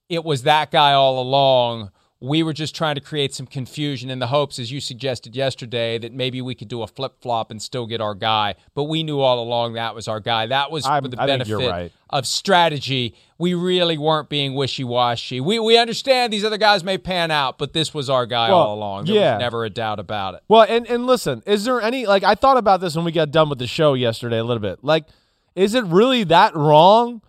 [0.09, 1.91] it was that guy all along.
[2.19, 5.97] We were just trying to create some confusion in the hopes, as you suggested yesterday,
[5.97, 8.55] that maybe we could do a flip flop and still get our guy.
[8.73, 10.45] But we knew all along that was our guy.
[10.45, 11.91] That was I'm, for the I benefit right.
[12.09, 13.13] of strategy.
[13.37, 15.41] We really weren't being wishy washy.
[15.41, 18.57] We we understand these other guys may pan out, but this was our guy well,
[18.57, 19.05] all along.
[19.05, 19.33] There yeah.
[19.33, 20.43] was never a doubt about it.
[20.47, 23.31] Well, and, and listen, is there any like I thought about this when we got
[23.31, 24.79] done with the show yesterday a little bit.
[24.81, 25.07] Like,
[25.55, 27.21] is it really that wrong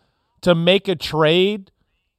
[0.42, 1.72] to make a trade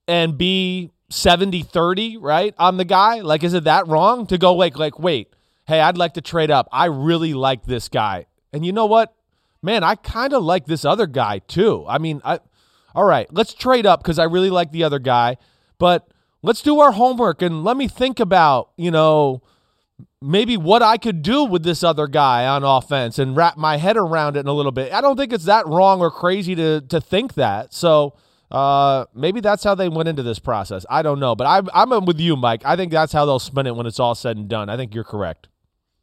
[0.07, 2.53] and be 70 30, right?
[2.57, 3.21] On the guy?
[3.21, 5.33] Like, is it that wrong to go like, like, wait,
[5.67, 6.67] hey, I'd like to trade up.
[6.71, 8.25] I really like this guy.
[8.53, 9.13] And you know what?
[9.61, 11.85] Man, I kind of like this other guy too.
[11.87, 12.39] I mean, I
[12.93, 15.37] all right, let's trade up because I really like the other guy,
[15.77, 16.07] but
[16.41, 19.41] let's do our homework and let me think about, you know,
[20.21, 23.97] maybe what I could do with this other guy on offense and wrap my head
[23.97, 24.93] around it in a little bit.
[24.93, 27.73] I don't think it's that wrong or crazy to to think that.
[27.73, 28.15] So
[28.51, 30.85] uh, maybe that's how they went into this process.
[30.89, 32.61] I don't know, but I'm I'm with you, Mike.
[32.65, 34.69] I think that's how they'll spin it when it's all said and done.
[34.69, 35.47] I think you're correct.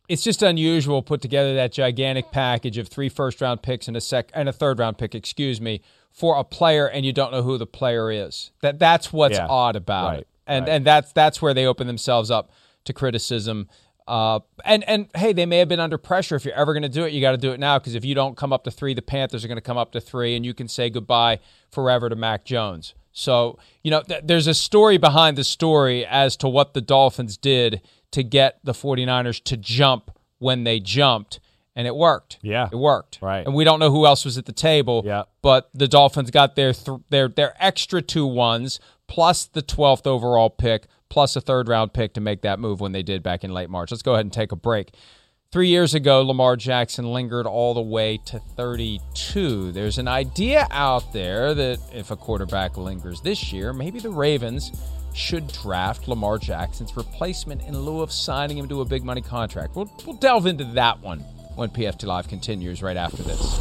[0.08, 4.00] It's just unusual put together that gigantic package of three first round picks and a
[4.00, 5.80] sec and a third round pick, excuse me,
[6.10, 8.50] for a player and you don't know who the player is.
[8.60, 10.28] That that's what's yeah, odd about right, it.
[10.46, 10.72] And right.
[10.74, 12.50] and that's that's where they open themselves up
[12.84, 13.68] to criticism
[14.06, 16.36] uh, and and hey, they may have been under pressure.
[16.36, 18.04] If you're ever going to do it, you got to do it now because if
[18.04, 20.36] you don't come up to three, the Panthers are going to come up to three,
[20.36, 21.40] and you can say goodbye
[21.70, 22.94] forever to Mac Jones.
[23.12, 27.36] So you know, th- there's a story behind the story as to what the Dolphins
[27.36, 27.82] did
[28.12, 31.40] to get the 49ers to jump when they jumped,
[31.74, 32.38] and it worked.
[32.42, 33.18] Yeah, it worked.
[33.22, 33.46] Right.
[33.46, 35.02] And we don't know who else was at the table.
[35.04, 35.24] Yeah.
[35.40, 40.48] But the Dolphins got their th- their their extra two ones plus the 12th overall
[40.48, 43.52] pick plus a third round pick to make that move when they did back in
[43.52, 43.90] late March.
[43.90, 44.94] Let's go ahead and take a break.
[45.52, 49.72] Three years ago, Lamar Jackson lingered all the way to 32.
[49.72, 54.72] There's an idea out there that if a quarterback lingers this year, maybe the Ravens
[55.12, 59.76] should draft Lamar Jackson's replacement in lieu of signing him to a big money contract.
[59.76, 61.18] We'll, we'll delve into that one
[61.56, 63.60] when PFT Live continues right after this.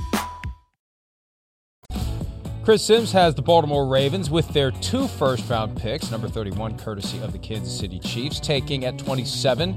[2.63, 7.19] Chris Simms has the Baltimore Ravens with their two first round picks, number 31, courtesy
[7.23, 9.75] of the Kansas City Chiefs, taking at 27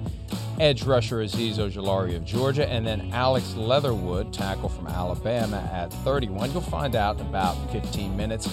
[0.61, 6.53] edge rusher Azeez Ojulari of Georgia, and then Alex Leatherwood, tackle from Alabama, at 31.
[6.53, 8.49] You'll find out in about 15 minutes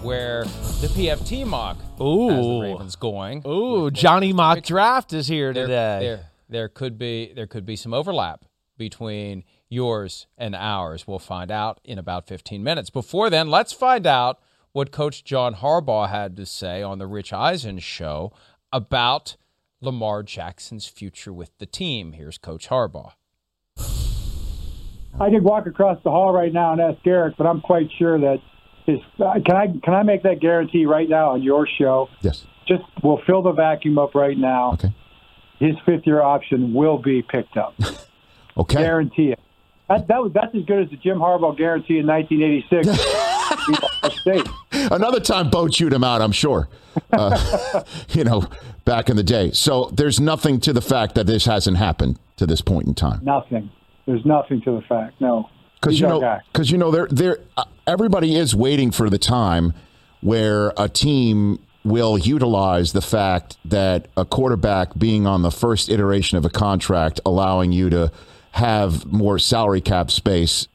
[0.00, 2.28] where the PFT mock Ooh.
[2.28, 3.42] has the Ravens going.
[3.46, 5.98] Ooh, Johnny Mock Draft is here There, today.
[6.00, 8.44] there, there could be there could be some overlap
[8.76, 11.06] between yours and ours.
[11.06, 12.90] We'll find out in about 15 minutes.
[12.90, 14.40] Before then, let's find out
[14.72, 18.32] what Coach John Harbaugh had to say on the Rich Eisen show
[18.72, 19.36] about
[19.80, 22.12] Lamar Jackson's future with the team.
[22.12, 23.12] Here's Coach Harbaugh.
[25.20, 28.18] I could walk across the hall right now and ask Eric, but I'm quite sure
[28.18, 28.38] that
[28.86, 28.98] his.
[29.18, 32.08] Uh, can I can I make that guarantee right now on your show?
[32.22, 32.46] Yes.
[32.66, 34.72] Just we'll fill the vacuum up right now.
[34.72, 34.94] Okay.
[35.58, 37.74] His fifth year option will be picked up.
[38.56, 38.82] Okay.
[38.82, 39.40] Guarantee it.
[39.88, 42.88] That, that was that's as good as the Jim Harbaugh guarantee in 1986.
[44.20, 44.48] State.
[44.90, 46.22] Another time, Bo chewed him out.
[46.22, 46.68] I'm sure.
[47.12, 48.44] Uh, you know,
[48.84, 49.50] back in the day.
[49.52, 53.20] So there's nothing to the fact that this hasn't happened to this point in time.
[53.22, 53.70] Nothing.
[54.06, 55.20] There's nothing to the fact.
[55.20, 55.48] No.
[55.80, 59.74] Because you know, because you know, there, there, uh, everybody is waiting for the time
[60.20, 66.38] where a team will utilize the fact that a quarterback being on the first iteration
[66.38, 68.12] of a contract, allowing you to
[68.52, 70.68] have more salary cap space,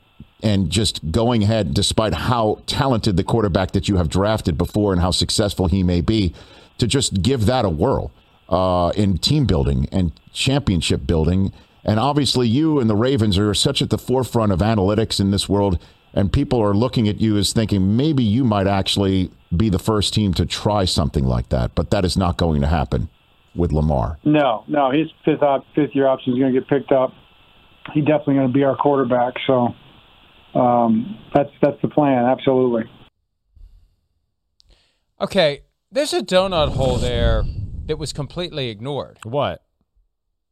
[0.43, 5.01] and just going ahead, despite how talented the quarterback that you have drafted before and
[5.01, 6.33] how successful he may be,
[6.77, 8.11] to just give that a whirl
[8.49, 11.51] uh, in team building and championship building.
[11.83, 15.47] And obviously, you and the Ravens are such at the forefront of analytics in this
[15.47, 15.79] world,
[16.13, 20.13] and people are looking at you as thinking maybe you might actually be the first
[20.13, 21.75] team to try something like that.
[21.75, 23.09] But that is not going to happen
[23.55, 24.17] with Lamar.
[24.23, 24.91] No, no.
[24.91, 27.13] His fifth op- fifth year option is going to get picked up.
[27.93, 29.33] He's definitely going to be our quarterback.
[29.45, 29.69] So
[30.53, 32.25] um, that's that's the plan.
[32.25, 32.83] Absolutely.
[35.19, 35.61] Okay,
[35.91, 37.43] there's a donut hole there
[37.87, 39.17] that was completely ignored.
[39.23, 39.63] What?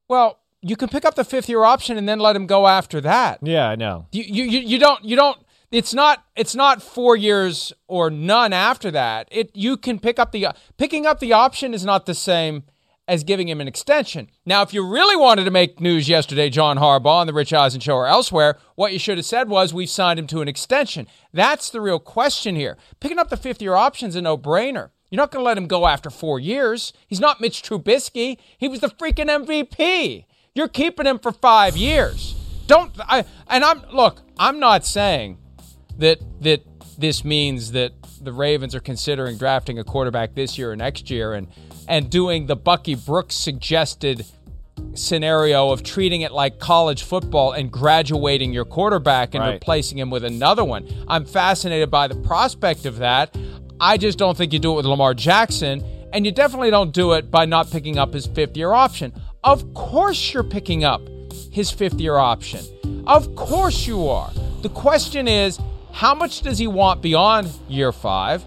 [0.07, 2.99] Well, you can pick up the fifth year option and then let him go after
[3.01, 3.39] that.
[3.43, 4.07] Yeah, I know.
[4.11, 5.37] You, you, you, you don't you don't
[5.71, 9.27] it's not it's not four years or none after that.
[9.31, 12.63] It you can pick up the picking up the option is not the same
[13.07, 14.29] as giving him an extension.
[14.45, 17.79] Now, if you really wanted to make news yesterday, John Harbaugh on the Rich Eisen
[17.79, 21.07] show or elsewhere, what you should have said was we've signed him to an extension.
[21.31, 22.77] That's the real question here.
[22.99, 24.89] Picking up the fifth year option is a no brainer.
[25.09, 26.91] You're not going to let him go after four years.
[27.07, 28.37] He's not Mitch Trubisky.
[28.57, 30.25] He was the freaking MVP.
[30.55, 32.35] You're keeping him for five years.
[32.67, 33.25] Don't I?
[33.47, 34.21] And I'm look.
[34.39, 35.37] I'm not saying
[35.99, 36.63] that that
[36.97, 41.33] this means that the Ravens are considering drafting a quarterback this year or next year
[41.33, 41.47] and
[41.87, 44.25] and doing the Bucky Brooks suggested
[44.93, 49.53] scenario of treating it like college football and graduating your quarterback and Right.
[49.53, 50.85] replacing him with another one.
[51.07, 53.35] I'm fascinated by the prospect of that.
[53.79, 55.83] I just don't think you do it with Lamar Jackson,
[56.13, 59.11] and you definitely don't do it by not picking up his fifth year option.
[59.43, 61.01] Of course, you're picking up
[61.51, 62.61] his fifth year option.
[63.05, 64.31] Of course, you are.
[64.61, 65.59] The question is,
[65.91, 68.43] how much does he want beyond year five?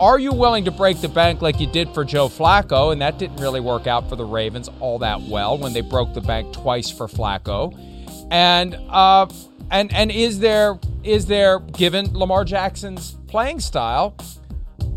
[0.00, 2.90] Are you willing to break the bank like you did for Joe Flacco?
[2.90, 6.14] And that didn't really work out for the Ravens all that well when they broke
[6.14, 7.78] the bank twice for Flacco.
[8.30, 9.26] And uh,
[9.70, 14.16] and and is there is there given Lamar Jackson's playing style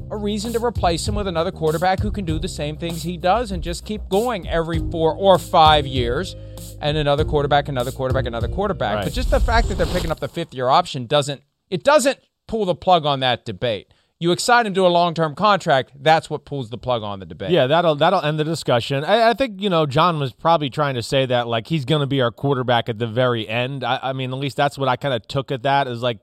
[0.10, 3.18] a reason to replace him with another quarterback who can do the same things he
[3.18, 6.36] does and just keep going every four or five years
[6.80, 8.96] and another quarterback, another quarterback, another quarterback.
[8.98, 9.04] Right.
[9.06, 12.20] But just the fact that they're picking up the fifth year option doesn't it doesn't
[12.48, 13.94] pull the plug on that debate.
[14.24, 17.26] You excite him to a long term contract, that's what pulls the plug on the
[17.26, 17.52] debate.
[17.52, 19.04] Yeah, that'll that'll end the discussion.
[19.04, 22.00] I, I think you know John was probably trying to say that like he's going
[22.00, 23.84] to be our quarterback at the very end.
[23.84, 26.22] I, I mean, at least that's what I kind of took at that is like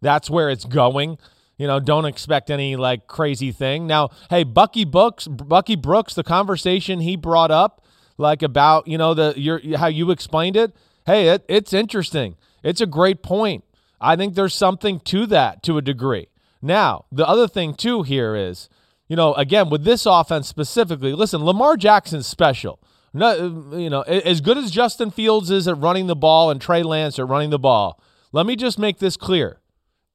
[0.00, 1.18] that's where it's going.
[1.58, 3.88] You know, don't expect any like crazy thing.
[3.88, 7.84] Now, hey, Bucky Brooks, Bucky Brooks, the conversation he brought up,
[8.16, 10.72] like about you know the your how you explained it.
[11.04, 12.36] Hey, it, it's interesting.
[12.62, 13.64] It's a great point.
[14.00, 16.28] I think there's something to that to a degree.
[16.62, 18.68] Now, the other thing too here is,
[19.08, 21.12] you know, again with this offense specifically.
[21.12, 22.80] Listen, Lamar Jackson's special.
[23.12, 26.82] No, you know, as good as Justin Fields is at running the ball and Trey
[26.82, 28.00] Lance at running the ball.
[28.32, 29.60] Let me just make this clear.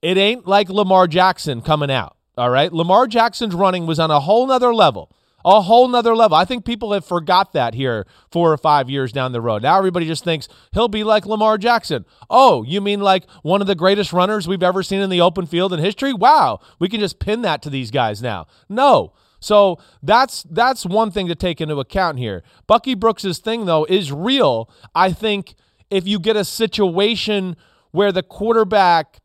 [0.01, 2.15] It ain't like Lamar Jackson coming out.
[2.37, 2.71] All right.
[2.71, 5.11] Lamar Jackson's running was on a whole nother level,
[5.45, 6.35] a whole nother level.
[6.35, 9.61] I think people have forgot that here four or five years down the road.
[9.61, 12.03] Now everybody just thinks he'll be like Lamar Jackson.
[12.31, 15.45] Oh, you mean like one of the greatest runners we've ever seen in the open
[15.45, 16.13] field in history?
[16.13, 18.47] Wow, we can just pin that to these guys now.
[18.67, 19.13] No.
[19.39, 22.41] So that's that's one thing to take into account here.
[22.65, 24.71] Bucky Brooks's thing though is real.
[24.95, 25.53] I think
[25.91, 27.55] if you get a situation
[27.91, 29.19] where the quarterback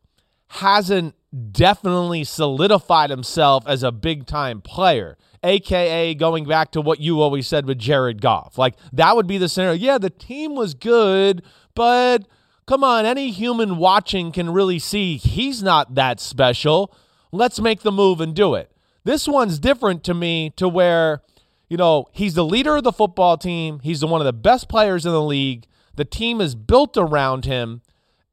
[0.49, 1.15] hasn't
[1.51, 7.47] definitely solidified himself as a big time player, aka going back to what you always
[7.47, 8.57] said with Jared Goff.
[8.57, 9.73] Like that would be the scenario.
[9.73, 11.43] Yeah, the team was good,
[11.75, 12.27] but
[12.67, 16.95] come on, any human watching can really see he's not that special.
[17.31, 18.71] Let's make the move and do it.
[19.03, 21.21] This one's different to me to where,
[21.69, 23.79] you know, he's the leader of the football team.
[23.79, 25.65] He's the, one of the best players in the league.
[25.95, 27.81] The team is built around him.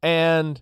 [0.03, 0.61] And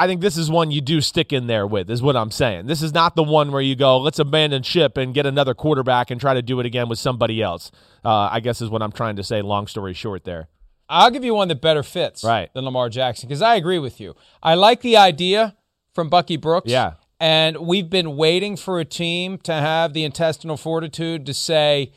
[0.00, 2.64] I think this is one you do stick in there with, is what I'm saying.
[2.64, 6.10] This is not the one where you go, let's abandon ship and get another quarterback
[6.10, 7.70] and try to do it again with somebody else.
[8.02, 9.42] Uh, I guess is what I'm trying to say.
[9.42, 10.48] Long story short, there.
[10.88, 12.48] I'll give you one that better fits right.
[12.54, 14.14] than Lamar Jackson because I agree with you.
[14.42, 15.54] I like the idea
[15.94, 16.70] from Bucky Brooks.
[16.70, 16.94] Yeah.
[17.20, 21.92] And we've been waiting for a team to have the intestinal fortitude to say,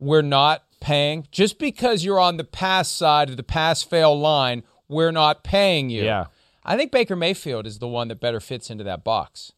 [0.00, 1.28] we're not paying.
[1.30, 5.88] Just because you're on the pass side of the pass fail line, we're not paying
[5.88, 6.02] you.
[6.02, 6.24] Yeah.
[6.68, 9.52] I think Baker Mayfield is the one that better fits into that box.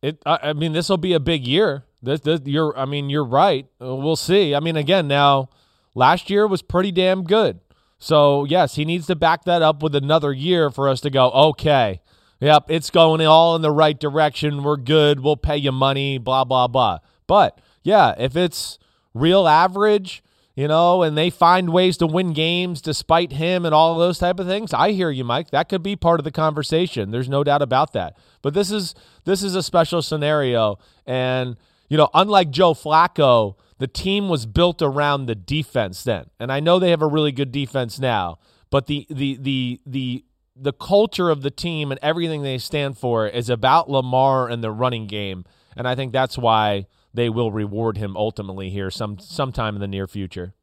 [0.00, 0.22] It.
[0.24, 1.84] I, I mean, this will be a big year.
[2.02, 2.76] This, this, you're.
[2.76, 3.66] I mean, you're right.
[3.80, 4.54] Uh, we'll see.
[4.54, 5.50] I mean, again, now
[5.94, 7.60] last year was pretty damn good.
[7.98, 11.30] So yes, he needs to back that up with another year for us to go.
[11.30, 12.00] Okay,
[12.40, 14.62] yep, it's going all in the right direction.
[14.62, 15.20] We're good.
[15.20, 16.16] We'll pay you money.
[16.16, 17.00] Blah blah blah.
[17.26, 18.78] But yeah, if it's
[19.12, 20.22] real average,
[20.58, 24.40] you know, and they find ways to win games despite him and all those type
[24.40, 24.74] of things.
[24.74, 25.52] I hear you, Mike.
[25.52, 27.12] That could be part of the conversation.
[27.12, 28.16] There's no doubt about that.
[28.42, 28.92] But this is
[29.24, 31.56] this is a special scenario, and
[31.88, 36.58] you know, unlike Joe Flacco, the team was built around the defense then, and I
[36.58, 38.40] know they have a really good defense now.
[38.68, 40.24] But the the the the
[40.56, 44.72] the culture of the team and everything they stand for is about Lamar and the
[44.72, 45.44] running game,
[45.76, 46.88] and I think that's why
[47.18, 50.54] they will reward him ultimately here some sometime in the near future.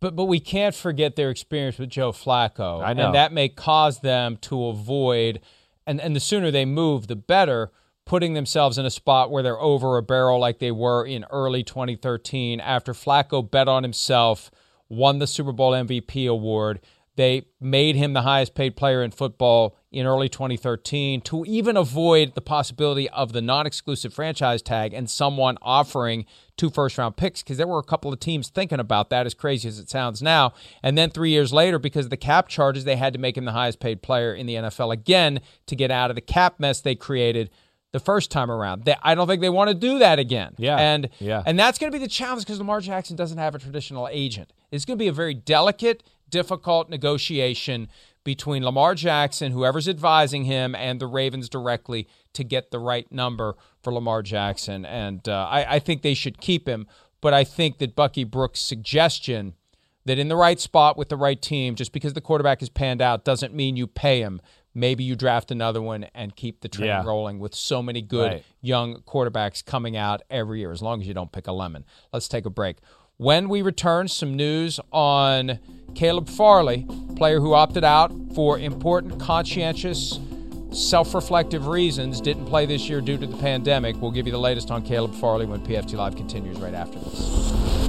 [0.00, 2.82] But but we can't forget their experience with Joe Flacco.
[2.82, 3.06] I know.
[3.06, 5.40] And that may cause them to avoid
[5.86, 7.70] and, and the sooner they move, the better,
[8.04, 11.62] putting themselves in a spot where they're over a barrel like they were in early
[11.62, 14.50] 2013 after Flacco bet on himself,
[14.88, 16.80] won the Super Bowl MVP award.
[17.16, 22.34] They made him the highest paid player in football in early 2013 to even avoid
[22.34, 26.26] the possibility of the non exclusive franchise tag and someone offering
[26.58, 29.32] two first round picks because there were a couple of teams thinking about that, as
[29.32, 30.52] crazy as it sounds now.
[30.82, 33.46] And then three years later, because of the cap charges, they had to make him
[33.46, 36.82] the highest paid player in the NFL again to get out of the cap mess
[36.82, 37.48] they created
[37.92, 38.84] the first time around.
[38.84, 40.52] They, I don't think they want to do that again.
[40.58, 40.76] Yeah.
[40.76, 41.42] And yeah.
[41.46, 44.52] and that's going to be the challenge because Lamar Jackson doesn't have a traditional agent.
[44.70, 47.88] It's going to be a very delicate, difficult negotiation
[48.26, 53.54] between Lamar Jackson, whoever's advising him, and the Ravens directly to get the right number
[53.82, 54.84] for Lamar Jackson.
[54.84, 56.86] And uh, I, I think they should keep him.
[57.22, 59.54] But I think that Bucky Brooks' suggestion
[60.04, 63.00] that in the right spot with the right team, just because the quarterback is panned
[63.00, 64.40] out, doesn't mean you pay him.
[64.74, 67.02] Maybe you draft another one and keep the train Yeah.
[67.04, 68.44] rolling with so many good Right.
[68.60, 71.84] young quarterbacks coming out every year, as long as you don't pick a lemon.
[72.12, 72.76] Let's take a break.
[73.18, 75.58] When we return, some news on
[75.94, 76.86] Caleb Farley,
[77.16, 80.20] player who opted out for important, conscientious,
[80.70, 83.96] self reflective reasons, didn't play this year due to the pandemic.
[84.02, 87.88] We'll give you the latest on Caleb Farley when PFT Live continues right after this.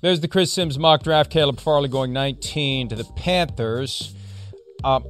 [0.00, 1.30] There's the Chris Simms mock draft.
[1.30, 4.14] Caleb Farley going 19 to the Panthers.
[4.82, 5.04] Um,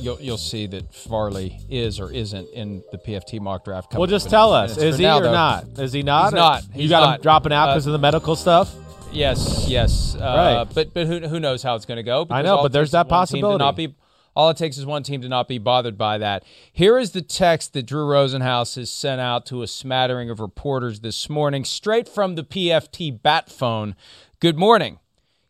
[0.00, 3.92] you'll, you'll see that Farley is or isn't in the PFT mock draft.
[3.94, 5.64] Well, just tell us: is he now, or though, not?
[5.78, 6.24] Is he not?
[6.26, 6.62] He's not.
[6.64, 7.22] You He's got him not.
[7.22, 8.74] dropping out Uh, because of the medical stuff.
[9.12, 10.14] Yes, yes.
[10.16, 10.18] Uh,
[10.64, 10.74] Right.
[10.74, 12.26] But but who who knows how it's going to go?
[12.30, 13.58] I know, but there's that is one team to possibility.
[13.64, 13.94] Not be,
[14.34, 16.44] all it takes is one team to not be bothered by that.
[16.72, 21.00] Here is the text that Drew Rosenhaus has sent out to a smattering of reporters
[21.00, 23.94] this morning, straight from the PFT bat phone.
[24.40, 24.98] Good morning.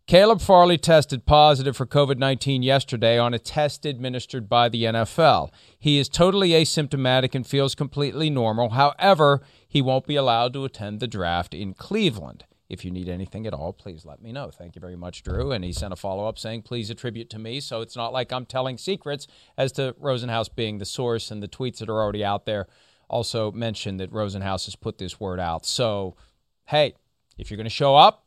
[0.06, 5.50] Caleb Farley tested positive for COVID 19 yesterday on a test administered by the NFL.
[5.78, 8.70] He is totally asymptomatic and feels completely normal.
[8.70, 12.44] However, he won't be allowed to attend the draft in Cleveland.
[12.68, 14.50] If you need anything at all, please let me know.
[14.50, 15.52] Thank you very much, Drew.
[15.52, 17.60] And he sent a follow up saying, please attribute to me.
[17.60, 19.26] So it's not like I'm telling secrets
[19.56, 22.66] as to Rosenhaus being the source and the tweets that are already out there
[23.08, 25.66] also mention that Rosenhaus has put this word out.
[25.66, 26.16] So,
[26.64, 26.94] hey,
[27.36, 28.24] if you're going to show up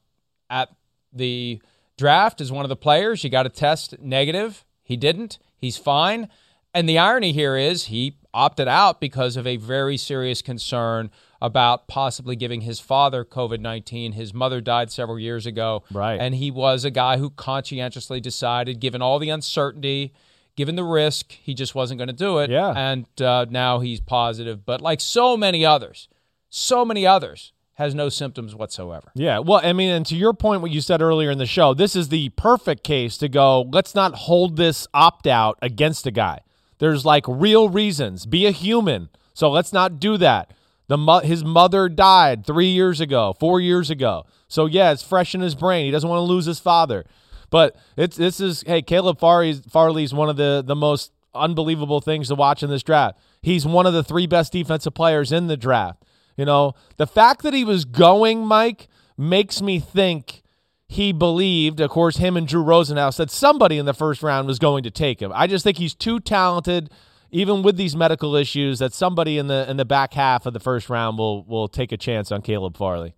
[0.50, 0.70] at
[1.16, 1.62] the
[1.98, 4.66] draft as one of the players, you got to test negative.
[4.84, 5.40] He didn't.
[5.58, 6.30] He's fine.
[6.74, 11.10] And the irony here is he opted out because of a very serious concern
[11.42, 14.12] about possibly giving his father COVID 19.
[14.12, 15.84] His mother died several years ago.
[15.92, 16.20] Right.
[16.20, 20.14] And he was a guy who conscientiously decided, given all the uncertainty,
[20.56, 22.50] given the risk, he just wasn't going to do it.
[22.50, 22.74] Yeah.
[22.76, 24.66] And uh, now he's positive.
[24.66, 26.10] But like so many others,
[26.50, 29.12] so many others, has no symptoms whatsoever.
[29.16, 31.74] Yeah, well, I mean, and to your point, what you said earlier in the show,
[31.74, 36.12] this is the perfect case to go, let's not hold this opt out against a
[36.12, 36.40] guy.
[36.80, 38.26] There's like real reasons.
[38.26, 39.10] Be a human.
[39.34, 40.52] So let's not do that.
[40.88, 44.26] The mo- his mother died three years ago, four years ago.
[44.48, 45.86] So yeah, it's fresh in his brain.
[45.86, 47.06] He doesn't want to lose his father.
[47.50, 52.28] But it's this is hey, Caleb Farley Farley's one of the the most unbelievable things
[52.30, 53.18] to watch in this draft.
[53.42, 56.04] He's one of the three best defensive players in the draft.
[56.38, 60.44] You know, the fact that he was going, Mike, makes me think
[60.88, 64.60] he believed, of course, him and Drew Rosenhaus, that somebody in the first round was
[64.60, 65.32] going to take him.
[65.34, 66.90] I just think he's too talented,
[67.32, 70.60] even with these medical issues, that somebody in the in the back half of the
[70.60, 73.16] first round will will take a chance on Caleb Farley.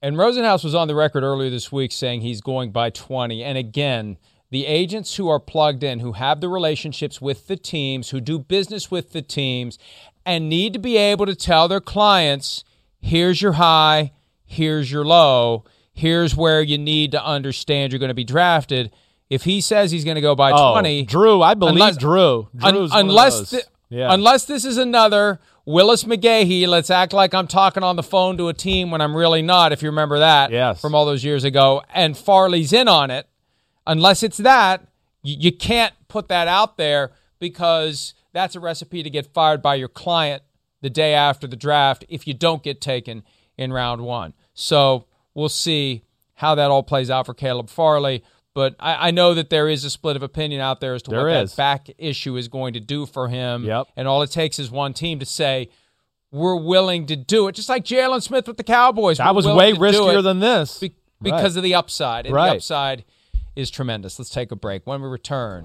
[0.00, 3.42] And Rosenhaus was on the record earlier this week saying he's going by 20.
[3.42, 4.16] And again,
[4.50, 8.38] the agents who are plugged in, who have the relationships with the teams, who do
[8.38, 9.76] business with the teams,
[10.28, 12.62] and need to be able to tell their clients
[13.00, 14.12] here's your high,
[14.44, 18.92] here's your low, here's where you need to understand you're going to be drafted.
[19.30, 22.48] If he says he's going to go by Oh, 20, Drew, I believe unless, Drew.
[22.62, 23.60] un- Drew's one of unless thi-
[23.90, 24.12] Yeah.
[24.12, 28.48] unless this is another Willis McGahee, let's act like I'm talking on the phone to
[28.48, 30.80] a team when I'm really not, if you remember that Yes.
[30.80, 33.26] from all those years ago, and Farley's in on it,
[33.86, 34.86] unless it's that,
[35.22, 39.74] you, you can't put that out there because that's a recipe to get fired by
[39.76, 40.42] your client
[40.80, 43.22] the day after the draft if you don't get taken
[43.56, 44.34] in round one.
[44.54, 46.02] So we'll see
[46.34, 48.22] how that all plays out for Caleb Farley.
[48.54, 51.10] But I, I know that there is a split of opinion out there as to
[51.10, 51.52] There what is.
[51.52, 53.64] that back issue is going to do for him.
[53.64, 53.88] Yep.
[53.96, 55.68] And all it takes is one team to say,
[56.30, 57.54] we're willing to do it.
[57.54, 59.18] Just like Jaylon Smith with the Cowboys.
[59.18, 60.78] That was way riskier than this.
[60.78, 61.56] be- because Right.
[61.58, 62.26] of the upside.
[62.26, 62.50] And Right.
[62.50, 63.04] the upside
[63.56, 64.18] is tremendous.
[64.18, 64.86] Let's take a break.
[64.86, 65.64] When we return,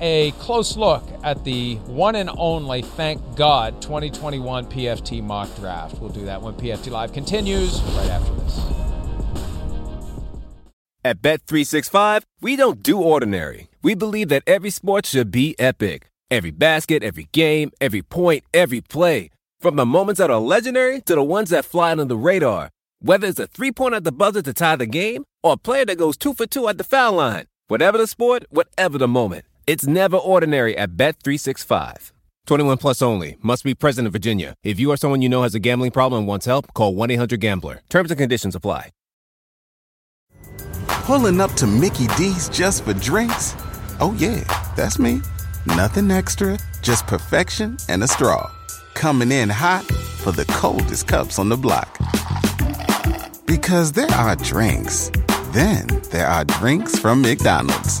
[0.00, 5.98] a close look at the one and only, thank God, 2021 PFT mock draft.
[5.98, 8.60] We'll do that when PFT Live continues right after this.
[11.04, 13.68] At Bet365, we don't do ordinary.
[13.82, 16.08] We believe that every sport should be epic.
[16.30, 19.30] Every basket, every game, every point, every play.
[19.60, 22.70] From the moments that are legendary to the ones that fly under the radar.
[23.00, 25.84] Whether it's a three pointer at the buzzer to tie the game or a player
[25.84, 27.46] that goes two for two at the foul line.
[27.66, 29.44] Whatever the sport, whatever the moment.
[29.64, 32.10] It's never ordinary at Bet365.
[32.46, 33.36] 21 plus only.
[33.42, 34.54] Must be present in Virginia.
[34.64, 37.82] If you or someone you know has a gambling problem and wants help, call 1-800-GAMBLER.
[37.88, 38.90] Terms and conditions apply.
[41.04, 43.54] Pulling up to Mickey D's just for drinks?
[44.00, 44.42] Oh, yeah,
[44.76, 45.20] that's me.
[45.66, 48.50] Nothing extra, just perfection and a straw.
[48.94, 51.98] Coming in hot for the coldest cups on the block.
[53.46, 55.10] Because there are drinks,
[55.52, 58.00] then there are drinks from McDonald's.